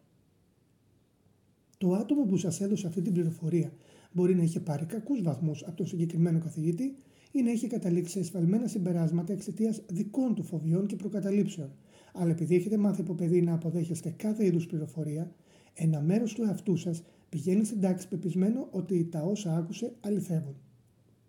Το 1.79 1.93
άτομο 1.93 2.25
που 2.25 2.37
σας 2.37 2.61
έδωσε 2.61 2.87
αυτή 2.87 3.03
την 3.03 3.13
πληροφορία 3.13 3.73
μπορεί 4.13 4.35
να 4.35 4.43
είχε 4.43 4.61
πάρει 4.61 4.85
κακούς 4.85 5.23
βαθμούς 5.23 5.63
από 5.63 5.77
τον 5.77 5.87
συγκεκριμένο 5.87 6.39
καθηγητή 6.39 6.97
ή 7.33 7.43
να 7.43 7.51
είχε 7.51 7.67
καταλήξει 7.67 8.13
σε 8.13 8.19
εσφαλμένα 8.19 8.67
συμπεράσματα 8.67 9.33
εξαιτίας 9.33 9.83
δικών 9.87 10.35
του 10.35 10.43
φοβιών 10.43 10.87
και 10.87 10.97
προκαταλήψεων, 10.97 11.71
αλλά 12.15 12.31
επειδή 12.31 12.55
έχετε 12.55 12.77
μάθει 12.77 13.01
από 13.01 13.15
παιδί 13.15 13.43
να 13.43 13.53
αποδέχεστε 13.53 14.15
κάθε 14.17 14.45
είδους 14.45 14.67
πληροφορία, 14.67 15.33
ένα 15.75 16.01
μέρος 16.01 16.33
του 16.33 16.43
εαυτού 16.43 16.77
σας 16.77 17.03
πηγαίνει 17.29 17.65
στην 17.65 17.81
τάξη 17.81 18.09
πεπισμένο 18.09 18.69
ότι 18.71 19.05
τα 19.05 19.23
όσα 19.23 19.57
άκουσε 19.57 19.93
αληθεύουν. 20.01 20.57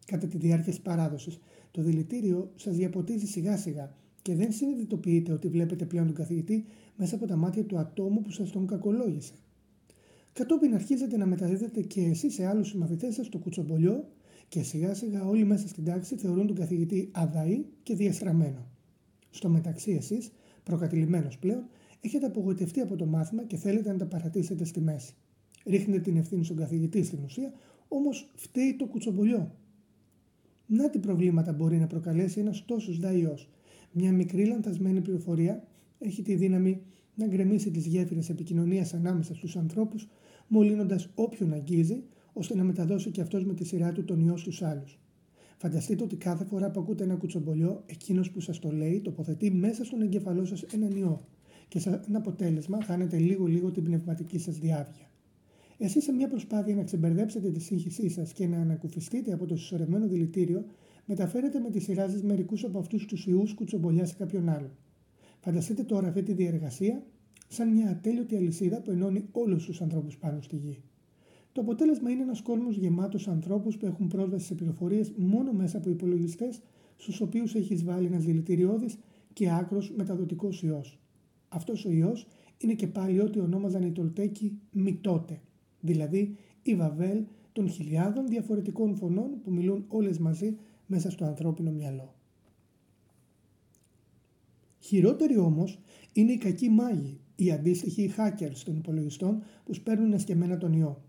Κατά 0.05 0.27
τη 0.27 0.37
διάρκεια 0.37 0.71
της 0.71 0.81
παράδοσης, 0.81 1.39
το 1.77 1.83
δηλητήριο 1.83 2.51
σας 2.55 2.75
διαποτίζει 2.75 3.25
σιγά 3.25 3.57
σιγά 3.57 3.95
και 4.21 4.35
δεν 4.35 4.51
συνειδητοποιείτε 4.51 5.31
ότι 5.31 5.47
βλέπετε 5.47 5.85
πλέον 5.85 6.05
τον 6.05 6.15
καθηγητή 6.15 6.65
μέσα 6.95 7.15
από 7.15 7.27
τα 7.27 7.35
μάτια 7.35 7.63
του 7.63 7.77
ατόμου 7.77 8.21
που 8.21 8.31
σας 8.31 8.51
τον 8.51 8.67
κακολόγησε. 8.67 9.33
Κατόπιν 10.33 10.73
αρχίζετε 10.73 11.17
να 11.17 11.25
μεταδίδετε 11.25 11.81
και 11.81 12.01
εσείς 12.01 12.33
σε 12.33 12.45
άλλους 12.45 12.67
συμμαθητές 12.67 13.15
σας 13.15 13.29
το 13.29 13.37
κουτσομπολιό 13.37 14.07
και 14.47 14.63
σιγά 14.63 14.93
σιγά 14.93 15.25
όλοι 15.25 15.43
μέσα 15.43 15.67
στην 15.67 15.83
τάξη 15.83 16.15
θεωρούν 16.15 16.47
τον 16.47 16.55
καθηγητή 16.55 17.09
αδαή 17.11 17.65
και 17.83 17.95
διαστραμμένο. 17.95 18.67
Στο 19.29 19.49
μεταξύ 19.49 19.91
εσείς 19.91 20.31
προκατηλημένος 20.63 21.37
πλέον, 21.37 21.63
έχετε 22.01 22.25
απογοητευτεί 22.25 22.79
από 22.79 22.95
το 22.95 23.05
μάθημα 23.05 23.43
και 23.43 23.57
θέλετε 23.57 23.91
να 23.91 23.97
τα 23.97 24.05
παρατήσετε 24.05 24.65
στη 24.65 24.81
μέση. 24.81 25.13
Ρίχνετε 25.65 26.01
την 26.01 26.17
ευθύνη 26.17 26.43
στον 26.43 26.57
καθηγητή 26.57 27.03
στην 27.03 27.19
ουσία, 27.23 27.53
όμως 27.87 28.29
φταίει 28.35 28.75
το 28.75 28.85
κουτσομπολιό. 28.85 29.51
Να 30.67 30.89
τι 30.89 30.99
προβλήματα 30.99 31.53
μπορεί 31.53 31.77
να 31.77 31.87
προκαλέσει 31.87 32.39
ένας 32.39 32.65
τόσος 32.65 32.99
δαϊό. 32.99 33.37
Μια 33.91 34.11
μικρή 34.11 34.45
λανθασμένη 34.45 35.01
πληροφορία 35.01 35.63
έχει 35.99 36.21
τη 36.21 36.35
δύναμη 36.35 36.81
να 37.15 37.27
γκρεμίσει 37.27 37.71
τις 37.71 37.85
γέφυρες 37.85 38.29
επικοινωνίας 38.29 38.93
ανάμεσα 38.93 39.35
στους 39.35 39.55
ανθρώπους, 39.55 40.07
μολύνοντας 40.47 41.09
όποιον 41.15 41.53
αγγίζει, 41.53 42.03
ώστε 42.33 42.55
να 42.55 42.63
μεταδώσει 42.63 43.11
και 43.11 43.21
αυτός 43.21 43.45
με 43.45 43.53
τη 43.53 43.65
σειρά 43.65 43.91
του 43.91 44.03
τον 44.03 44.21
ιό 44.21 44.37
στους 44.37 44.61
άλλους. 44.61 44.99
Φανταστείτε 45.57 46.03
ότι 46.03 46.15
κάθε 46.15 46.45
φορά 46.45 46.71
που 46.71 46.79
ακούτε 46.79 47.03
ένα 47.03 47.15
κουτσομπολιό, 47.15 47.83
εκείνος 47.85 48.31
που 48.31 48.39
σας 48.39 48.59
το 48.59 48.71
λέει 48.71 49.01
τοποθετεί 49.01 49.51
μέσα 49.51 49.83
στον 49.83 50.01
εγκεφαλό 50.01 50.45
σας 50.45 50.61
έναν 50.63 50.91
ιό 50.91 51.27
και 51.67 51.79
σαν 51.79 52.15
αποτέλεσμα 52.15 52.83
χάνετε 52.83 53.17
λίγο-λίγο 53.17 53.71
την 53.71 53.83
πνευματική 53.83 54.39
σας 54.39 54.57
διάβγεια. 54.57 55.09
Εσείς, 55.77 56.03
σε 56.03 56.11
μια 56.11 56.27
προσπάθεια 56.27 56.75
να 56.75 56.83
ξεμπερδέψετε 56.83 57.51
τη 57.51 57.59
σύγχυσή 57.59 58.09
σας 58.09 58.33
και 58.33 58.47
να 58.47 58.57
ανακουφιστείτε 58.57 59.33
από 59.33 59.45
το 59.45 59.55
συσσωρευμένο 59.55 60.07
δηλητήριο, 60.07 60.65
μεταφέρετε 61.05 61.59
με 61.59 61.69
τη 61.69 61.79
σειρά 61.79 62.09
σας 62.09 62.23
μερικούς 62.23 62.63
από 62.63 62.79
αυτούς 62.79 63.05
τους 63.05 63.27
ιούς 63.27 63.53
κουτσομπολιά 63.53 64.05
σε 64.05 64.15
κάποιον 64.15 64.49
άλλον. 64.49 64.71
Φανταστείτε 65.39 65.83
τώρα 65.83 66.07
αυτή 66.07 66.23
τη 66.23 66.33
διεργασία 66.33 67.03
σαν 67.47 67.73
μια 67.73 67.89
ατέλειωτη 67.89 68.35
αλυσίδα 68.35 68.81
που 68.81 68.91
ενώνει 68.91 69.27
όλους 69.31 69.65
τους 69.65 69.81
ανθρώπους 69.81 70.17
πάνω 70.17 70.41
στη 70.41 70.55
γη. 70.55 70.81
Το 71.51 71.61
αποτέλεσμα 71.61 72.09
είναι 72.09 72.21
ένας 72.21 72.41
κόσμος 72.41 72.77
γεμάτος 72.77 73.27
ανθρώπους 73.27 73.77
που 73.77 73.85
έχουν 73.85 74.07
πρόσβαση 74.07 74.45
σε 74.45 74.55
πληροφορίες 74.55 75.13
μόνο 75.17 75.53
μέσα 75.53 75.77
από 75.77 75.89
υπολογιστές, 75.89 76.61
στους 76.95 77.21
οποίους 77.21 77.55
έχει 77.55 77.75
βάλει 77.75 78.05
ένας 78.05 78.23
δηλητηριώδης 78.23 78.97
και 79.33 79.51
άκρος 79.51 79.93
μεταδοτικός 79.95 80.63
ιός. 80.63 80.99
Αυτός 81.47 81.85
ο 81.85 81.91
ιός 81.91 82.27
είναι 82.57 82.73
και 82.73 82.87
πάλι 82.87 83.19
ό,τι 83.19 83.39
ονόμαζαν 83.39 83.83
οι 83.83 83.91
Τολτέκοι 83.91 84.59
μητότε, 84.71 85.41
δηλαδή 85.87 86.35
η 86.61 86.75
βαβέλ 86.75 87.23
των 87.51 87.69
χιλιάδων 87.69 88.27
διαφορετικών 88.27 88.95
φωνών 88.95 89.41
που 89.43 89.51
μιλούν 89.51 89.85
όλες 89.87 90.17
μαζί 90.17 90.57
μέσα 90.85 91.11
στο 91.11 91.25
ανθρώπινο 91.25 91.71
μυαλό. 91.71 92.15
Χειρότεροι 94.79 95.37
όμως 95.37 95.79
είναι 96.13 96.31
οι 96.31 96.37
κακοί 96.37 96.69
μάγοι, 96.69 97.19
οι 97.35 97.51
αντίστοιχοι 97.51 98.13
hackers 98.17 98.57
των 98.65 98.75
υπολογιστών 98.75 99.43
που 99.65 99.73
σπέρνουν 99.73 100.13
εσκεμμένα 100.13 100.57
τον 100.57 100.73
ιό. 100.73 101.01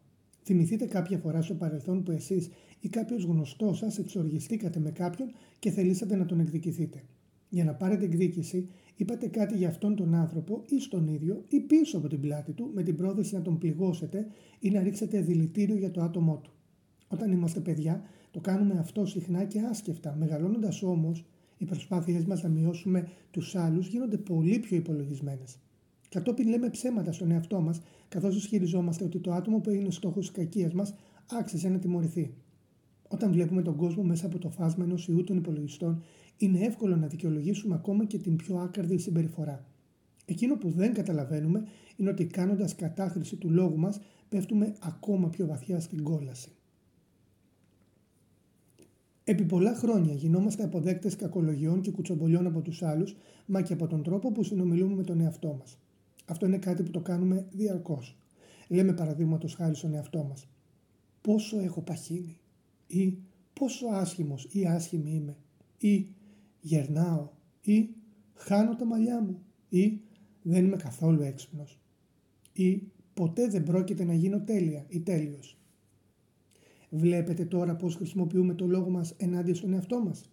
Θυμηθείτε 0.42 0.86
κάποια 0.86 1.18
φορά 1.18 1.42
στο 1.42 1.54
παρελθόν 1.54 2.02
που 2.02 2.10
εσείς 2.10 2.48
ή 2.80 2.88
κάποιος 2.88 3.24
γνωστός 3.24 3.78
σας 3.78 3.98
εξοργιστήκατε 3.98 4.78
με 4.78 4.90
κάποιον 4.90 5.32
και 5.58 5.70
θελήσατε 5.70 6.16
να 6.16 6.26
τον 6.26 6.40
εκδικηθείτε. 6.40 7.02
Για 7.48 7.64
να 7.64 7.74
πάρετε 7.74 8.04
εκδίκηση, 8.04 8.68
είπατε 8.98 9.26
κάτι 9.26 9.56
για 9.56 9.68
αυτόν 9.68 9.96
τον 9.96 10.14
άνθρωπο 10.14 10.62
ή 10.68 10.80
στον 10.80 11.08
ίδιο 11.08 11.44
ή 11.48 11.60
πίσω 11.60 11.98
από 11.98 12.08
την 12.08 12.20
πλάτη 12.20 12.52
του 12.52 12.70
με 12.74 12.82
την 12.82 12.96
πρόθεση 12.96 13.34
να 13.34 13.42
τον 13.42 13.58
πληγώσετε 13.58 14.26
ή 14.60 14.70
να 14.70 14.82
ρίξετε 14.82 15.20
δηλητήριο 15.20 15.76
για 15.76 15.90
το 15.90 16.00
άτομό 16.00 16.40
του. 16.42 16.50
Όταν 17.08 17.32
είμαστε 17.32 17.60
παιδιά, 17.60 18.02
το 18.30 18.40
κάνουμε 18.40 18.78
αυτό 18.78 19.06
συχνά 19.06 19.44
και 19.44 19.60
άσκεφτα. 19.60 20.16
Μεγαλώνοντας 20.18 20.82
όμως, 20.82 21.24
οι 21.58 21.64
προσπάθειές 21.64 22.24
μας 22.24 22.42
να 22.42 22.48
μειώσουμε 22.48 23.08
τους 23.30 23.54
άλλους 23.54 23.86
γίνονται 23.86 24.16
πολύ 24.16 24.58
πιο 24.58 24.76
υπολογισμένες. 24.76 25.58
Κατόπιν 26.08 26.48
λέμε 26.48 26.70
ψέματα 26.70 27.12
στον 27.12 27.30
εαυτό 27.30 27.60
μας, 27.60 27.80
καθώς 28.08 28.36
ισχυριζόμαστε 28.36 29.04
ότι 29.04 29.18
το 29.18 29.32
άτομο 29.32 29.60
που 29.60 29.70
έγινε 29.70 29.90
στόχος 29.90 30.26
της 30.26 30.36
κακίας 30.36 30.72
μας 30.72 30.94
άξιζε 31.30 31.68
να 31.68 31.78
τιμωρηθεί. 31.78 32.34
Όταν 33.08 33.32
βλέπουμε 33.32 33.62
τον 33.62 33.76
κόσμο 33.76 34.02
μέσα 34.02 34.26
από 34.26 34.38
το 34.38 34.50
φάσμα 34.50 34.84
ενός 34.84 35.08
ιού 35.08 35.24
των 35.24 35.36
υπολογιστών, 35.36 36.02
είναι 36.36 36.58
εύκολο 36.58 36.96
να 36.96 37.06
δικαιολογήσουμε 37.06 37.74
ακόμα 37.74 38.04
και 38.04 38.18
την 38.18 38.36
πιο 38.36 38.56
άκαρδη 38.56 38.98
συμπεριφορά. 38.98 39.64
Εκείνο 40.24 40.56
που 40.56 40.70
δεν 40.70 40.94
καταλαβαίνουμε 40.94 41.66
είναι 41.96 42.10
ότι 42.10 42.26
κάνοντας 42.26 42.74
κατάχρηση 42.74 43.36
του 43.36 43.50
λόγου 43.50 43.78
μας, 43.78 44.00
πέφτουμε 44.28 44.74
ακόμα 44.80 45.28
πιο 45.28 45.46
βαθιά 45.46 45.80
στην 45.80 46.02
κόλαση. 46.02 46.52
Επί 49.24 49.44
πολλά 49.44 49.74
χρόνια 49.74 50.14
γινόμαστε 50.14 50.64
αποδέκτες 50.64 51.16
κακολογιών 51.16 51.80
και 51.80 51.90
κουτσομπολιών 51.90 52.46
από 52.46 52.60
τους 52.60 52.82
άλλους, 52.82 53.16
μα 53.46 53.62
και 53.62 53.72
από 53.72 53.86
τον 53.86 54.02
τρόπο 54.02 54.32
που 54.32 54.42
συνομιλούμε 54.42 54.94
με 54.94 55.02
τον 55.02 55.20
εαυτό 55.20 55.56
μας. 55.58 55.78
Αυτό 56.26 56.46
είναι 56.46 56.58
κάτι 56.58 56.82
που 56.82 56.90
το 56.90 57.00
κάνουμε 57.00 57.46
διαρκώς. 57.50 58.16
Λέμε 58.68 58.92
παραδείγματος 58.92 59.54
χάρη 59.54 59.74
στον 59.74 59.94
εαυτό 59.94 60.24
μας. 60.28 60.48
Πόσο 61.20 61.58
έχω 61.58 61.80
παχύνει 61.80 62.40
ή 62.88 63.18
πόσο 63.52 63.86
άσχημος 63.86 64.48
ή 64.50 64.66
άσχημη 64.66 65.10
είμαι 65.10 65.36
ή 65.78 66.06
γερνάω 66.60 67.28
ή 67.60 67.88
χάνω 68.34 68.76
τα 68.76 68.84
μαλλιά 68.84 69.20
μου 69.20 69.42
ή 69.68 70.00
δεν 70.42 70.64
είμαι 70.64 70.76
καθόλου 70.76 71.22
έξυπνος 71.22 71.78
ή 72.52 72.82
ποτέ 73.14 73.46
δεν 73.48 73.62
πρόκειται 73.62 74.04
να 74.04 74.14
γίνω 74.14 74.40
τέλεια 74.40 74.84
ή 74.88 75.00
τέλειος. 75.00 75.58
Βλέπετε 76.90 77.44
τώρα 77.44 77.76
πώς 77.76 77.94
χρησιμοποιούμε 77.94 78.54
το 78.54 78.66
λόγο 78.66 78.90
μας 78.90 79.14
ενάντια 79.16 79.54
στον 79.54 79.72
εαυτό 79.72 80.00
μας. 80.00 80.32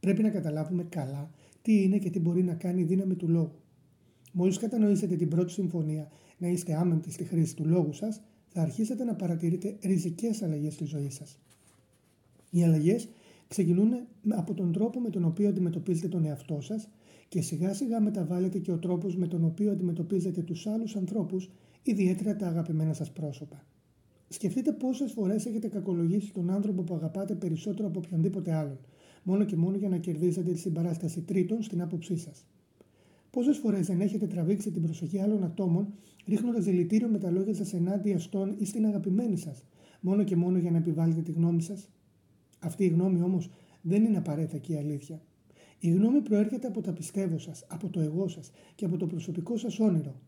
Πρέπει 0.00 0.22
να 0.22 0.30
καταλάβουμε 0.30 0.84
καλά 0.84 1.30
τι 1.62 1.82
είναι 1.82 1.98
και 1.98 2.10
τι 2.10 2.20
μπορεί 2.20 2.42
να 2.42 2.54
κάνει 2.54 2.80
η 2.80 2.84
δύναμη 2.84 3.14
του 3.14 3.28
λόγου. 3.28 3.60
Μόλις 4.32 4.58
κατανοήσετε 4.58 5.16
την 5.16 5.28
πρώτη 5.28 5.52
συμφωνία 5.52 6.08
να 6.38 6.48
είστε 6.48 6.74
άμεμπτοι 6.74 7.10
στη 7.10 7.24
χρήση 7.24 7.56
του 7.56 7.64
λόγου 7.64 7.92
σας, 7.92 8.20
θα 8.48 8.60
αρχίσετε 8.60 9.04
να 9.04 9.14
παρατηρείτε 9.14 9.76
ριζικές 9.82 10.42
αλλαγές 10.42 10.74
στη 10.74 10.84
ζωή 10.84 11.10
σας. 11.10 11.38
Οι 12.50 12.64
αλλαγές 12.64 13.08
ξεκινούν 13.48 13.92
από 14.28 14.54
τον 14.54 14.72
τρόπο 14.72 15.00
με 15.00 15.10
τον 15.10 15.24
οποίο 15.24 15.48
αντιμετωπίζετε 15.48 16.08
τον 16.08 16.24
εαυτό 16.24 16.60
σας 16.60 16.88
και 17.28 17.40
σιγά 17.40 17.74
σιγά 17.74 18.00
μεταβάλλεται 18.00 18.58
και 18.58 18.72
ο 18.72 18.78
τρόπος 18.78 19.16
με 19.16 19.26
τον 19.26 19.44
οποίο 19.44 19.70
αντιμετωπίζετε 19.70 20.42
τους 20.42 20.66
άλλους 20.66 20.96
ανθρώπους, 20.96 21.50
ιδιαίτερα 21.82 22.36
τα 22.36 22.46
αγαπημένα 22.46 22.92
σας 22.92 23.12
πρόσωπα. 23.12 23.64
Σκεφτείτε 24.28 24.72
πόσες 24.72 25.12
φορές 25.12 25.46
έχετε 25.46 25.68
κακολογήσει 25.68 26.32
τον 26.32 26.50
άνθρωπο 26.50 26.82
που 26.82 26.94
αγαπάτε 26.94 27.34
περισσότερο 27.34 27.88
από 27.88 28.00
οποιονδήποτε 28.04 28.52
άλλον, 28.52 28.78
μόνο 29.22 29.44
και 29.44 29.56
μόνο 29.56 29.76
για 29.76 29.88
να 29.88 29.96
κερδίσετε 29.96 30.52
τη 30.52 30.58
συμπαράσταση 30.58 31.20
τρίτων 31.20 31.62
στην 31.62 31.82
άποψή 31.82 32.16
σας. 32.16 32.46
Πόσες 33.30 33.56
φορές 33.56 33.86
δεν 33.86 34.00
έχετε 34.00 34.26
τραβήξει 34.26 34.70
την 34.70 34.82
προσοχή 34.82 35.20
άλλων 35.20 35.44
ατόμων, 35.44 35.92
ρίχνοντας 36.26 36.64
δηλητήριο 36.64 37.08
με 37.08 37.18
τα 37.18 37.30
λόγια 37.30 37.54
σας 37.54 37.72
ενάντια 37.72 38.18
στον 38.18 38.54
ή 38.58 38.64
στην 38.64 38.86
αγαπημένη 38.86 39.36
σας, 39.36 39.64
μόνο 40.00 40.24
και 40.24 40.36
μόνο 40.36 40.58
για 40.58 40.70
να 40.70 40.76
επιβάλλετε 40.76 41.20
τη 41.20 41.32
γνώμη 41.32 41.62
σας; 41.62 41.88
Αυτή 42.66 42.84
η 42.84 42.88
γνώμη 42.88 43.22
όμως 43.22 43.50
δεν 43.80 44.04
είναι 44.04 44.16
απαραίτητα 44.16 44.58
και 44.58 44.72
η 44.72 44.76
αλήθεια. 44.76 45.20
Η 45.78 45.90
γνώμη 45.90 46.20
προέρχεται 46.20 46.66
από 46.66 46.80
τα 46.80 46.92
πιστεύω 46.92 47.38
σας, 47.38 47.64
από 47.68 47.88
το 47.88 48.00
εγώ 48.00 48.28
σας 48.28 48.50
και 48.74 48.84
από 48.84 48.96
το 48.96 49.06
προσωπικό 49.06 49.56
σας 49.56 49.78
όνειρο. 49.78 50.20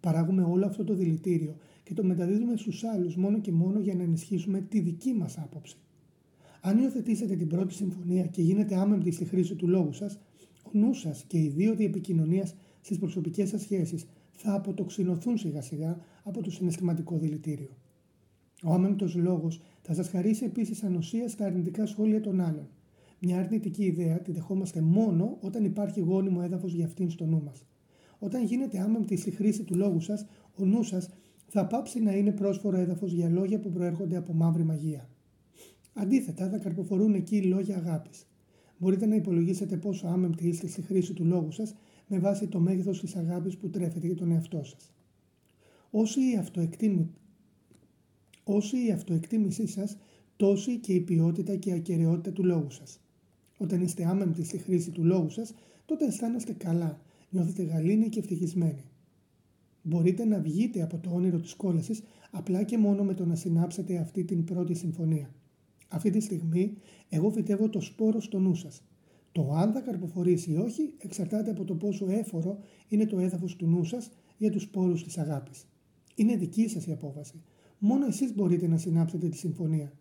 Παράγουμε 0.00 0.42
όλο 0.42 0.66
αυτό 0.66 0.84
το 0.84 0.94
δηλητήριο 0.94 1.56
και 1.82 1.94
το 1.94 2.04
μεταδίδουμε 2.04 2.56
στους 2.56 2.84
άλλους 2.84 3.16
μόνο 3.16 3.38
και 3.40 3.52
μόνο 3.52 3.78
για 3.80 3.94
να 3.94 4.02
ενισχύσουμε 4.02 4.60
τη 4.60 4.80
δική 4.80 5.12
μας 5.12 5.38
άποψη. 5.38 5.76
Αν 6.60 6.78
υιοθετήσετε 6.78 7.36
την 7.36 7.48
πρώτη 7.48 7.74
συμφωνία 7.74 8.26
και 8.26 8.42
γίνετε 8.42 8.74
άμεμπτοι 8.76 9.10
στη 9.10 9.24
χρήση 9.24 9.54
του 9.54 9.68
λόγου 9.68 9.92
σας, 9.92 10.18
ο 10.62 10.70
νους 10.72 11.00
σας 11.00 11.24
και 11.26 11.38
οι 11.38 11.48
δίωδοι 11.48 11.84
επικοινωνία 11.84 12.48
στις 12.80 12.98
προσωπικές 12.98 13.48
σας 13.48 13.60
σχέσεις 13.60 14.06
θα 14.30 14.54
αποτοξινωθούν 14.54 15.38
σιγά 15.38 15.62
σιγά 15.62 15.98
από 16.22 16.42
το 16.42 16.50
συναισθηματικό 16.50 17.18
δηλητήριο. 17.18 17.76
Ο 18.64 18.72
άμεμπτος 18.72 19.14
λόγος 19.14 19.60
θα 19.82 19.94
σας 19.94 20.08
χαρίσει 20.08 20.44
επίσης 20.44 20.82
ανοσίας 20.82 21.32
στα 21.32 21.44
αρνητικά 21.44 21.86
σχόλια 21.86 22.20
των 22.20 22.40
άλλων. 22.40 22.68
Μια 23.18 23.38
αρνητική 23.38 23.84
ιδέα 23.84 24.18
τη 24.20 24.32
δεχόμαστε 24.32 24.80
μόνο 24.80 25.36
όταν 25.40 25.64
υπάρχει 25.64 26.00
γόνιμο 26.00 26.40
έδαφος 26.44 26.72
για 26.72 26.84
αυτήν 26.84 27.10
στο 27.10 27.26
νου 27.26 27.42
μας. 27.42 27.64
Όταν 28.18 28.44
γίνετε 28.44 28.78
άμεμπτοι 28.78 29.16
στη 29.16 29.30
χρήση 29.30 29.62
του 29.62 29.76
λόγου 29.76 30.00
σας, 30.00 30.26
ο 30.56 30.64
νου 30.64 30.82
σας 30.82 31.08
θα 31.46 31.66
πάψει 31.66 32.00
να 32.00 32.12
είναι 32.12 32.32
πρόσφορο 32.32 32.76
έδαφος 32.76 33.12
για 33.12 33.28
λόγια 33.28 33.60
που 33.60 33.70
προέρχονται 33.70 34.16
από 34.16 34.32
μαύρη 34.32 34.64
μαγεία. 34.64 35.08
Αντίθετα, 35.92 36.48
θα 36.48 36.58
καρποφορούν 36.58 37.14
εκεί 37.14 37.42
λόγια 37.42 37.76
αγάπης. 37.76 38.26
Μπορείτε 38.78 39.06
να 39.06 39.14
υπολογίσετε 39.14 39.76
πόσο 39.76 40.06
άμεμπτοι 40.06 40.48
είστε 40.48 40.66
στη 40.66 40.82
χρήση 40.82 41.12
του 41.12 41.24
λόγου 41.24 41.50
σας 41.50 41.74
με 42.06 42.18
βάση 42.18 42.46
το 42.46 42.60
μέγεθος 42.60 43.00
της 43.00 43.16
αγάπης 43.16 43.56
που 43.56 43.70
τρέφετε 43.70 44.06
για 44.06 44.16
τον 44.16 44.30
εαυτό 44.30 44.64
σας. 44.64 44.92
Όσο 45.90 46.20
η, 46.20 46.36
αυτοεκτίμη... 48.50 48.56
Όσο 48.56 48.76
η 48.86 48.90
αυτοεκτίμησή 48.90 49.66
σας, 49.66 49.96
τόση 50.36 50.78
και 50.78 50.92
η 50.92 51.00
ποιότητα 51.00 51.56
και 51.56 51.70
η 51.70 51.72
ακαιρεότητα 51.72 52.32
του 52.32 52.44
λόγου 52.44 52.70
σας. 52.70 53.00
Όταν 53.56 53.80
είστε 53.80 54.04
άμεμπτοι 54.04 54.44
στη 54.44 54.58
χρήση 54.58 54.90
του 54.90 55.04
λόγου 55.04 55.30
σας, 55.30 55.54
τότε 55.84 56.06
αισθάνεστε 56.06 56.52
καλά, 56.52 57.00
νιώθετε 57.30 57.62
γαλήνοι 57.62 58.08
και 58.08 58.18
ευτυχισμένοι. 58.18 58.84
Μπορείτε 59.82 60.24
να 60.24 60.38
βγείτε 60.38 60.82
από 60.82 60.98
το 60.98 61.10
όνειρο 61.10 61.40
της 61.40 61.54
κόλασης 61.54 62.02
απλά 62.30 62.62
και 62.62 62.78
μόνο 62.78 63.04
με 63.04 63.14
το 63.14 63.26
να 63.26 63.34
συνάψετε 63.34 63.98
αυτή 63.98 64.24
την 64.24 64.44
πρώτη 64.44 64.74
συμφωνία. 64.74 65.30
Αυτή 65.88 66.10
τη 66.10 66.20
στιγμή 66.20 66.76
εγώ 67.08 67.30
φυτεύω 67.30 67.68
το 67.68 67.80
σπόρο 67.80 68.20
στο 68.20 68.38
νου 68.38 68.54
σας. 68.54 68.82
Το 69.32 69.52
αν 69.52 69.72
θα 69.72 69.80
καρποφορήσει 69.80 70.50
ή 70.50 70.56
όχι 70.56 70.94
εξαρτάται 70.98 71.50
από 71.50 71.64
το 71.64 71.74
πόσο 71.74 72.06
έφορο 72.10 72.58
είναι 72.88 73.06
το 73.06 73.18
έδαφος 73.18 73.56
του 73.56 73.66
νου 73.66 73.84
σας 73.84 74.10
για 74.38 74.50
τους 74.50 74.62
σπόρους 74.62 75.04
της 75.04 75.18
αγάπης. 75.18 75.66
Είναι 76.14 76.36
δική 76.36 76.68
σας 76.68 76.86
η 76.86 76.92
απόφαση. 76.92 77.42
Μόνο 77.82 78.06
εσείς 78.06 78.34
μπορείτε 78.34 78.66
να 78.66 78.76
συνάψετε 78.76 79.28
τη 79.28 79.36
συμφωνία. 79.36 79.92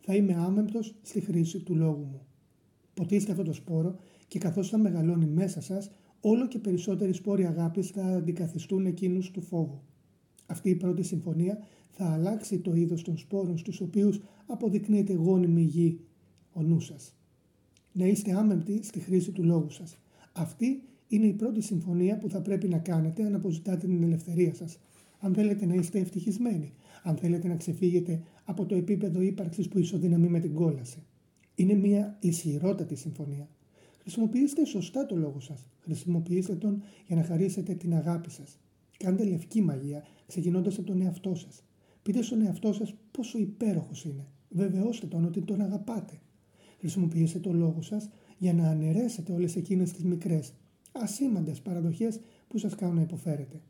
Θα 0.00 0.14
είμαι 0.14 0.34
άμεμπτος 0.34 0.94
στη 1.02 1.20
χρήση 1.20 1.60
του 1.60 1.74
λόγου 1.74 2.04
μου. 2.04 2.26
Ποτίστε 2.94 3.30
αυτό 3.30 3.44
το 3.44 3.52
σπόρο 3.52 3.96
και 4.28 4.38
καθώς 4.38 4.68
θα 4.68 4.78
μεγαλώνει 4.78 5.26
μέσα 5.26 5.60
σας, 5.60 5.90
όλο 6.20 6.48
και 6.48 6.58
περισσότεροι 6.58 7.12
σπόροι 7.12 7.46
αγάπης 7.46 7.88
θα 7.88 8.04
αντικαθιστούν 8.04 8.86
εκείνους 8.86 9.30
του 9.30 9.40
φόβου. 9.40 9.80
Αυτή 10.46 10.70
η 10.70 10.74
πρώτη 10.74 11.02
συμφωνία 11.02 11.58
θα 11.90 12.12
αλλάξει 12.12 12.58
το 12.58 12.74
είδος 12.74 13.02
των 13.02 13.18
σπόρων 13.18 13.58
στους 13.58 13.80
οποίους 13.80 14.20
αποδεικνύεται 14.46 15.12
γόνιμη 15.12 15.62
γη 15.62 16.00
ο 16.52 16.62
νους 16.62 16.84
σας. 16.84 17.14
Να 17.92 18.06
είστε 18.06 18.32
άμεμπτοι 18.32 18.82
στη 18.82 19.00
χρήση 19.00 19.32
του 19.32 19.44
λόγου 19.44 19.70
σας. 19.70 19.98
Αυτή 20.32 20.82
είναι 21.08 21.26
η 21.26 21.32
πρώτη 21.32 21.60
συμφωνία 21.60 22.18
που 22.18 22.28
θα 22.30 22.42
πρέπει 22.42 22.68
να 22.68 22.78
κάνετε 22.78 23.24
αν 23.24 23.34
αποζητάτε 23.34 23.86
την 23.86 24.02
ελευθερία 24.02 24.54
σας. 24.54 24.78
Αν 25.20 25.34
θέλετε 25.34 25.66
να 25.66 25.74
είστε 25.74 25.98
ευτυχισμένοι, 25.98 26.72
αν 27.02 27.16
θέλετε 27.16 27.48
να 27.48 27.56
ξεφύγετε 27.56 28.20
από 28.44 28.66
το 28.66 28.74
επίπεδο 28.74 29.20
ύπαρξης 29.20 29.68
που 29.68 29.78
ισοδυναμεί 29.78 30.28
με 30.28 30.40
την 30.40 30.54
κόλαση. 30.54 31.02
Είναι 31.54 31.74
μια 31.74 32.16
ισχυρότατη 32.20 32.94
συμφωνία. 32.94 33.48
Χρησιμοποιήστε 34.00 34.64
σωστά 34.64 35.06
το 35.06 35.16
λόγο 35.16 35.40
σας. 35.40 35.68
Χρησιμοποιήστε 35.80 36.54
τον 36.54 36.82
για 37.06 37.16
να 37.16 37.22
χαρίσετε 37.22 37.74
την 37.74 37.94
αγάπη 37.94 38.30
σας. 38.30 38.58
Κάντε 38.96 39.24
λευκή 39.24 39.62
μαγεία, 39.62 40.04
ξεκινώντας 40.26 40.78
από 40.78 40.86
τον 40.86 41.00
εαυτό 41.00 41.34
σας. 41.34 41.62
Πείτε 42.02 42.22
στον 42.22 42.42
εαυτό 42.42 42.72
σας 42.72 42.94
πόσο 43.10 43.38
υπέροχος 43.38 44.04
είναι. 44.04 44.26
Βεβαιώστε 44.48 45.06
τον 45.06 45.24
ότι 45.24 45.42
τον 45.42 45.60
αγαπάτε. 45.60 46.20
Χρησιμοποιήστε 46.78 47.38
το 47.38 47.52
λόγο 47.52 47.82
σας 47.82 48.08
για 48.38 48.54
να 48.54 48.68
αναιρέσετε 48.68 49.32
όλες 49.32 49.56
εκείνες 49.56 49.92
τις 49.92 50.04
μικρές, 50.04 50.52
ασήμαντες 50.92 51.60
παραδοχές 51.60 52.20
που 52.48 52.58
σας 52.58 52.74
κάνουν 52.74 52.94
να 52.94 53.02
υποφέρετε. 53.02 53.60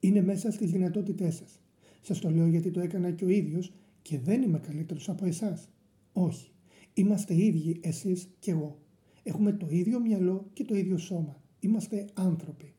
Είναι 0.00 0.22
μέσα 0.22 0.50
στις 0.50 0.70
δυνατότητές 0.70 1.34
σας. 1.34 1.60
Σας 2.02 2.18
το 2.18 2.30
λέω 2.30 2.46
γιατί 2.46 2.70
το 2.70 2.80
έκανα 2.80 3.10
και 3.10 3.24
ο 3.24 3.28
ίδιος 3.28 3.72
και 4.02 4.18
δεν 4.18 4.42
είμαι 4.42 4.58
καλύτερος 4.58 5.08
από 5.08 5.26
εσάς. 5.26 5.68
Όχι. 6.12 6.50
Είμαστε 6.94 7.34
ίδιοι 7.44 7.80
εσείς 7.82 8.28
και 8.38 8.50
εγώ. 8.50 8.78
Έχουμε 9.22 9.52
το 9.52 9.66
ίδιο 9.70 10.00
μυαλό 10.00 10.50
και 10.52 10.64
το 10.64 10.76
ίδιο 10.76 10.98
σώμα. 10.98 11.42
Είμαστε 11.60 12.04
άνθρωποι. 12.14 12.74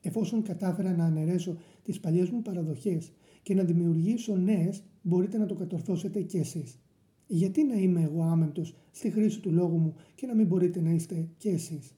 Εφόσον 0.00 0.42
κατάφερα 0.42 0.96
να 0.96 1.04
αναιρέσω 1.04 1.56
τις 1.82 2.00
παλιές 2.00 2.30
μου 2.30 2.42
παραδοχές 2.42 3.12
και 3.42 3.54
να 3.54 3.64
δημιουργήσω 3.64 4.36
νέες, 4.36 4.82
μπορείτε 5.02 5.38
να 5.38 5.46
το 5.46 5.54
κατορθώσετε 5.54 6.22
κι 6.22 6.36
εσείς. 6.36 6.80
Γιατί 7.26 7.64
να 7.64 7.74
είμαι 7.74 8.02
εγώ 8.02 8.22
άμεμπτος 8.22 8.74
στη 8.90 9.10
χρήση 9.10 9.40
του 9.40 9.52
λόγου 9.52 9.78
μου 9.78 9.94
και 10.14 10.26
να 10.26 10.34
μην 10.34 10.46
μπορείτε 10.46 10.80
να 10.80 10.90
είστε 10.90 11.28
κι 11.36 11.48
εσείς. 11.48 11.94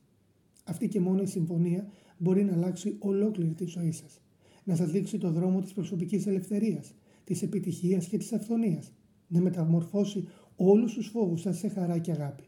Αυτή 0.65 0.89
και 0.89 1.01
μόνο 1.01 1.23
η 1.23 1.27
συμφωνία 1.27 1.87
μπορεί 2.19 2.45
να 2.45 2.53
αλλάξει 2.53 2.97
ολόκληρη 2.99 3.55
τη 3.55 3.65
ζωή 3.65 3.93
σας. 3.93 4.22
Να 4.65 4.77
σας 4.77 4.91
δείξει 4.91 5.19
το 5.19 5.31
δρόμο 5.31 5.61
της 5.61 5.73
προσωπικής 5.73 6.27
ελευθερίας, 6.27 6.95
της 7.25 7.43
επιτυχίας 7.43 8.07
και 8.07 8.19
της 8.19 8.33
αυθονίας. 8.33 8.93
Να 9.29 9.41
μεταμορφώσει 9.41 10.29
όλους 10.57 10.95
τους 10.95 11.07
φόβους 11.07 11.41
σας 11.41 11.59
σε 11.59 11.69
χαρά 11.69 11.99
και 11.99 12.11
αγάπη. 12.11 12.45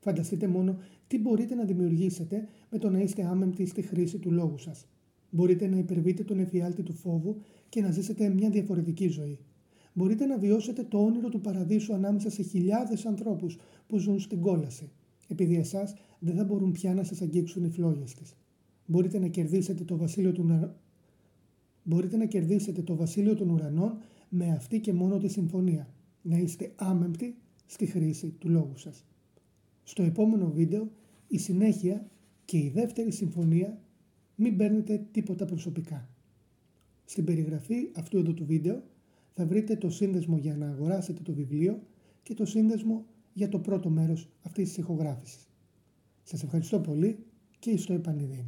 Φανταστείτε 0.00 0.46
μόνο 0.46 0.76
τι 1.06 1.18
μπορείτε 1.18 1.54
να 1.54 1.64
δημιουργήσετε 1.64 2.48
με 2.70 2.78
το 2.78 2.90
να 2.90 2.98
είστε 2.98 3.24
άμεμπτοι 3.24 3.66
στη 3.66 3.82
χρήση 3.82 4.18
του 4.18 4.30
λόγου 4.30 4.58
σας. 4.58 4.86
Μπορείτε 5.30 5.66
να 5.66 5.76
υπερβείτε 5.76 6.24
τον 6.24 6.38
εφιάλτη 6.38 6.82
του 6.82 6.92
φόβου 6.92 7.36
και 7.68 7.80
να 7.80 7.90
ζήσετε 7.90 8.28
μια 8.28 8.50
διαφορετική 8.50 9.08
ζωή. 9.08 9.38
Μπορείτε 9.92 10.26
να 10.26 10.38
βιώσετε 10.38 10.82
το 10.82 11.04
όνειρο 11.04 11.28
του 11.28 11.40
παραδείσου 11.40 11.94
ανάμεσα 11.94 12.30
σε 12.30 12.42
χιλιάδες 12.42 13.06
ανθρώπους 13.06 13.58
που 13.86 13.98
ζουν 13.98 14.20
στην 14.20 14.40
κόλαση, 14.40 14.90
επειδή 15.28 15.56
εσάς 15.56 15.94
δεν 16.18 16.36
θα 16.36 16.44
μπορούν 16.44 16.72
πια 16.72 16.94
να 16.94 17.02
σας 17.04 17.22
αγγίξουν 17.22 17.64
οι 17.64 17.68
φλόγες 17.68 18.14
της. 18.14 18.36
Μπορείτε 18.86 19.18
να 19.18 19.26
κερδίσετε 19.26 19.84
το 19.84 19.96
βασίλειο 19.96 20.32
του 20.32 20.74
Μπορείτε 21.82 22.16
να 22.16 22.26
κερδίσετε 22.26 22.82
το 22.82 22.96
βασίλειο 22.96 23.34
των 23.34 23.50
ουρανών 23.50 23.98
με 24.28 24.52
αυτή 24.52 24.80
και 24.80 24.92
μόνο 24.92 25.18
τη 25.18 25.28
συμφωνία. 25.28 25.94
Να 26.22 26.38
είστε 26.38 26.72
άμεμπτοι 26.76 27.36
στη 27.66 27.86
χρήση 27.86 28.28
του 28.38 28.48
λόγου 28.48 28.76
σας. 28.76 29.04
Στο 29.82 30.02
επόμενο 30.02 30.50
βίντεο 30.50 30.90
η 31.28 31.38
συνέχεια 31.38 32.06
και 32.44 32.58
η 32.58 32.70
δεύτερη 32.74 33.12
συμφωνία 33.12 33.80
μην 34.34 34.56
παίρνετε 34.56 35.06
τίποτα 35.10 35.44
προσωπικά. 35.44 36.08
Στην 37.04 37.24
περιγραφή 37.24 37.90
αυτού 37.94 38.18
εδώ 38.18 38.32
του 38.32 38.44
βίντεο 38.44 38.82
θα 39.34 39.46
βρείτε 39.46 39.76
το 39.76 39.90
σύνδεσμο 39.90 40.36
για 40.36 40.56
να 40.56 40.68
αγοράσετε 40.68 41.22
το 41.22 41.32
βιβλίο 41.32 41.82
και 42.22 42.34
το 42.34 42.44
σύνδεσμο 42.44 43.06
για 43.32 43.48
το 43.48 43.58
πρώτο 43.58 43.90
μέρος 43.90 44.28
αυτής 44.42 44.68
της 44.68 44.76
ηχογράφησης. 44.76 45.48
Σας 46.22 46.42
ευχαριστώ 46.42 46.80
πολύ 46.80 47.18
και 47.58 47.76
στο 47.76 47.92
επανειδήν. 47.92 48.44